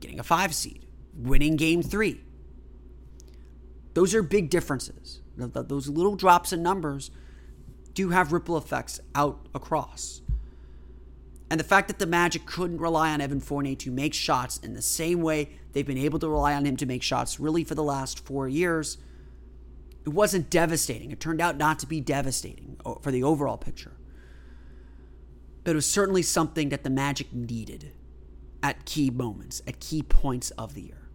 getting 0.00 0.20
a 0.20 0.22
five 0.22 0.54
seed, 0.54 0.86
winning 1.14 1.56
game 1.56 1.82
three. 1.82 2.20
Those 3.94 4.14
are 4.14 4.22
big 4.22 4.48
differences. 4.48 5.20
Those 5.36 5.88
little 5.88 6.16
drops 6.16 6.52
in 6.52 6.62
numbers 6.62 7.10
do 7.94 8.10
have 8.10 8.32
ripple 8.32 8.56
effects 8.56 9.00
out 9.14 9.48
across. 9.54 10.22
And 11.50 11.58
the 11.58 11.64
fact 11.64 11.88
that 11.88 11.98
the 11.98 12.06
Magic 12.06 12.46
couldn't 12.46 12.78
rely 12.78 13.12
on 13.12 13.20
Evan 13.20 13.40
Fournier 13.40 13.74
to 13.76 13.90
make 13.90 14.14
shots 14.14 14.58
in 14.58 14.74
the 14.74 14.82
same 14.82 15.20
way 15.20 15.50
they've 15.72 15.86
been 15.86 15.98
able 15.98 16.18
to 16.18 16.28
rely 16.28 16.54
on 16.54 16.64
him 16.64 16.76
to 16.76 16.86
make 16.86 17.02
shots 17.02 17.40
really 17.40 17.64
for 17.64 17.74
the 17.74 17.82
last 17.82 18.24
four 18.24 18.48
years, 18.48 18.98
it 20.04 20.10
wasn't 20.10 20.50
devastating. 20.50 21.10
It 21.10 21.20
turned 21.20 21.40
out 21.40 21.56
not 21.56 21.78
to 21.80 21.86
be 21.86 22.00
devastating 22.00 22.76
uh, 22.84 22.94
for 23.00 23.10
the 23.10 23.22
overall 23.22 23.56
picture. 23.56 23.97
But 25.64 25.72
it 25.72 25.74
was 25.74 25.86
certainly 25.86 26.22
something 26.22 26.70
that 26.70 26.84
the 26.84 26.90
Magic 26.90 27.32
needed 27.32 27.92
at 28.62 28.84
key 28.84 29.10
moments, 29.10 29.62
at 29.66 29.80
key 29.80 30.02
points 30.02 30.50
of 30.52 30.74
the 30.74 30.82
year. 30.82 31.08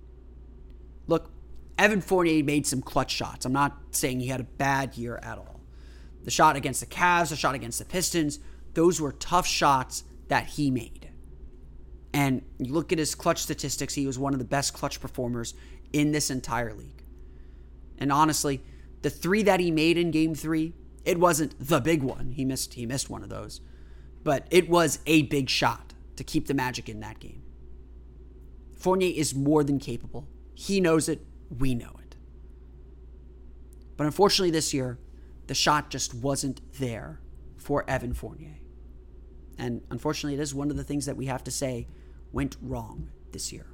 Look, 1.08 1.32
Evan 1.78 2.02
Fournier 2.02 2.44
made 2.44 2.66
some 2.66 2.82
clutch 2.82 3.12
shots. 3.12 3.46
I'm 3.46 3.54
not 3.54 3.78
saying 3.92 4.20
he 4.20 4.28
had 4.28 4.40
a 4.40 4.46
bad 4.46 4.96
year 4.96 5.20
at 5.24 5.38
all. 5.38 5.62
The 6.24 6.32
shot 6.32 6.56
against 6.56 6.80
the 6.80 6.86
Cavs, 6.86 7.30
the 7.30 7.36
shot 7.36 7.56
against 7.56 7.80
the 7.80 7.86
Pistons, 7.86 8.40
those 8.74 9.02
were 9.02 9.12
tough 9.12 9.46
shots 9.46 10.04
that 10.30 10.46
he 10.46 10.72
made. 10.72 11.10
And 12.14 12.44
you 12.60 12.74
look 12.74 12.92
at 12.92 13.00
his 13.00 13.16
clutch 13.16 13.42
statistics, 13.42 13.96
he 13.96 14.06
was 14.06 14.20
one 14.20 14.34
of 14.34 14.40
the 14.40 14.46
best 14.46 14.74
clutch 14.74 15.02
performers 15.02 15.54
in 15.92 16.12
this 16.12 16.30
entire 16.30 16.74
league. 16.74 17.04
And 17.98 18.12
honestly, 18.12 18.64
the 19.02 19.10
three 19.10 19.44
that 19.44 19.60
he 19.60 19.72
made 19.72 19.98
in 19.98 20.12
game 20.12 20.36
three, 20.36 20.74
it 21.06 21.20
wasn't 21.20 21.56
the 21.60 21.82
big 21.82 22.04
one. 22.04 22.32
He 22.32 22.46
missed 22.46 22.76
he 22.76 22.86
missed 22.86 23.10
one 23.10 23.24
of 23.24 23.30
those. 23.30 23.62
But 24.24 24.48
it 24.50 24.70
was 24.70 25.00
a 25.06 25.24
big 25.24 25.50
shot 25.50 25.94
to 26.16 26.24
keep 26.24 26.48
the 26.48 26.54
magic 26.54 26.88
in 26.90 27.00
that 27.02 27.20
game. 27.20 27.42
Fournier 28.78 29.14
is 29.16 29.34
more 29.34 29.64
than 29.64 29.80
capable. 29.80 30.28
He 30.54 30.80
knows 30.80 31.10
it, 31.10 31.26
we 31.58 31.76
know 31.76 31.96
it. 32.02 32.16
But 33.98 34.06
unfortunately 34.06 34.52
this 34.52 34.74
year, 34.74 35.00
the 35.48 35.54
shot 35.54 35.90
just 35.90 36.14
wasn't 36.14 36.62
there 36.80 37.20
for 37.58 37.90
Evan 37.90 38.14
Fournier. 38.14 38.58
And 39.58 39.82
unfortunately, 39.90 40.38
it 40.38 40.42
is 40.42 40.54
one 40.54 40.72
of 40.72 40.78
the 40.78 40.84
things 40.84 41.06
that 41.06 41.16
we 41.16 41.28
have 41.28 41.44
to 41.44 41.52
say 41.52 41.88
went 42.32 42.58
wrong 42.62 43.10
this 43.32 43.54
year. 43.54 43.68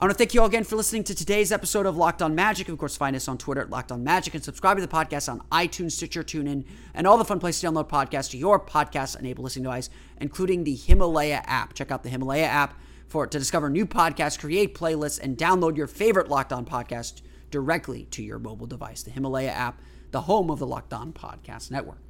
I 0.00 0.06
want 0.06 0.16
to 0.16 0.18
thank 0.18 0.32
you 0.32 0.40
all 0.40 0.46
again 0.46 0.64
for 0.64 0.76
listening 0.76 1.04
to 1.04 1.14
today's 1.14 1.52
episode 1.52 1.84
of 1.84 1.94
Locked 1.94 2.22
On 2.22 2.34
Magic. 2.34 2.70
Of 2.70 2.78
course, 2.78 2.96
find 2.96 3.14
us 3.14 3.28
on 3.28 3.36
Twitter 3.36 3.60
at 3.60 3.68
Locked 3.68 3.92
On 3.92 4.02
Magic 4.02 4.32
and 4.32 4.42
subscribe 4.42 4.78
to 4.78 4.80
the 4.80 4.88
podcast 4.88 5.30
on 5.30 5.42
iTunes, 5.52 5.92
Stitcher, 5.92 6.22
TuneIn, 6.22 6.64
and 6.94 7.06
all 7.06 7.18
the 7.18 7.24
fun 7.26 7.38
places 7.38 7.60
to 7.60 7.66
download 7.66 7.90
podcasts 7.90 8.30
to 8.30 8.38
your 8.38 8.58
podcast-enabled 8.58 9.44
listening 9.44 9.64
device, 9.64 9.90
including 10.18 10.64
the 10.64 10.74
Himalaya 10.74 11.42
app. 11.44 11.74
Check 11.74 11.90
out 11.90 12.02
the 12.02 12.08
Himalaya 12.08 12.46
app 12.46 12.80
for 13.08 13.26
to 13.26 13.38
discover 13.38 13.68
new 13.68 13.84
podcasts, 13.84 14.38
create 14.38 14.74
playlists, 14.74 15.20
and 15.20 15.36
download 15.36 15.76
your 15.76 15.86
favorite 15.86 16.30
Locked 16.30 16.54
On 16.54 16.64
podcast 16.64 17.20
directly 17.50 18.06
to 18.06 18.22
your 18.22 18.38
mobile 18.38 18.66
device. 18.66 19.02
The 19.02 19.10
Himalaya 19.10 19.50
app, 19.50 19.82
the 20.12 20.22
home 20.22 20.50
of 20.50 20.60
the 20.60 20.66
Locked 20.66 20.94
On 20.94 21.12
Podcast 21.12 21.70
Network. 21.70 22.00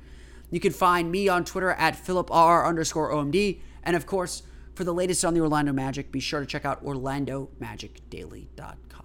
You 0.52 0.60
can 0.60 0.72
find 0.72 1.10
me 1.10 1.28
on 1.28 1.44
Twitter 1.44 1.72
at 1.72 1.96
PhilipR 1.96 2.68
underscore 2.68 3.10
OMD. 3.10 3.62
And 3.82 3.96
of 3.96 4.06
course, 4.06 4.44
for 4.74 4.84
the 4.84 4.94
latest 4.94 5.24
on 5.24 5.34
the 5.34 5.40
Orlando 5.40 5.72
Magic, 5.72 6.12
be 6.12 6.20
sure 6.20 6.40
to 6.40 6.46
check 6.46 6.64
out 6.64 6.84
OrlandoMagicDaily.com. 6.84 9.04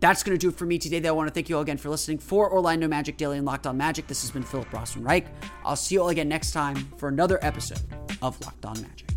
That's 0.00 0.22
going 0.22 0.36
to 0.36 0.40
do 0.40 0.48
it 0.48 0.56
for 0.56 0.64
me 0.64 0.78
today. 0.78 0.98
Though 0.98 1.10
I 1.10 1.12
want 1.12 1.28
to 1.28 1.34
thank 1.34 1.50
you 1.50 1.56
all 1.56 1.62
again 1.62 1.76
for 1.76 1.90
listening. 1.90 2.18
For 2.18 2.50
Orlando 2.50 2.88
Magic 2.88 3.18
Daily 3.18 3.36
and 3.36 3.46
Locked 3.46 3.66
On 3.66 3.76
Magic, 3.76 4.06
this 4.06 4.22
has 4.22 4.30
been 4.30 4.42
Philip 4.42 4.70
Rossman 4.70 5.04
Reich. 5.04 5.26
I'll 5.62 5.76
see 5.76 5.96
you 5.96 6.02
all 6.02 6.08
again 6.08 6.28
next 6.28 6.52
time 6.52 6.76
for 6.96 7.08
another 7.08 7.38
episode 7.42 7.80
of 8.22 8.40
Locked 8.40 8.64
On 8.64 8.80
Magic. 8.80 9.08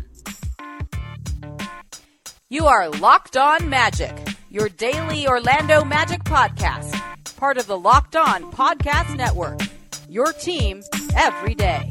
You 2.50 2.66
are 2.66 2.90
Locked 2.90 3.38
On 3.38 3.66
Magic, 3.68 4.14
your 4.50 4.68
daily 4.68 5.26
Orlando 5.26 5.84
Magic 5.84 6.22
podcast, 6.24 7.00
part 7.36 7.56
of 7.56 7.66
the 7.66 7.78
Locked 7.78 8.14
On 8.14 8.52
Podcast 8.52 9.16
Network. 9.16 9.60
Your 10.08 10.32
team 10.34 10.82
every 11.16 11.54
day. 11.54 11.90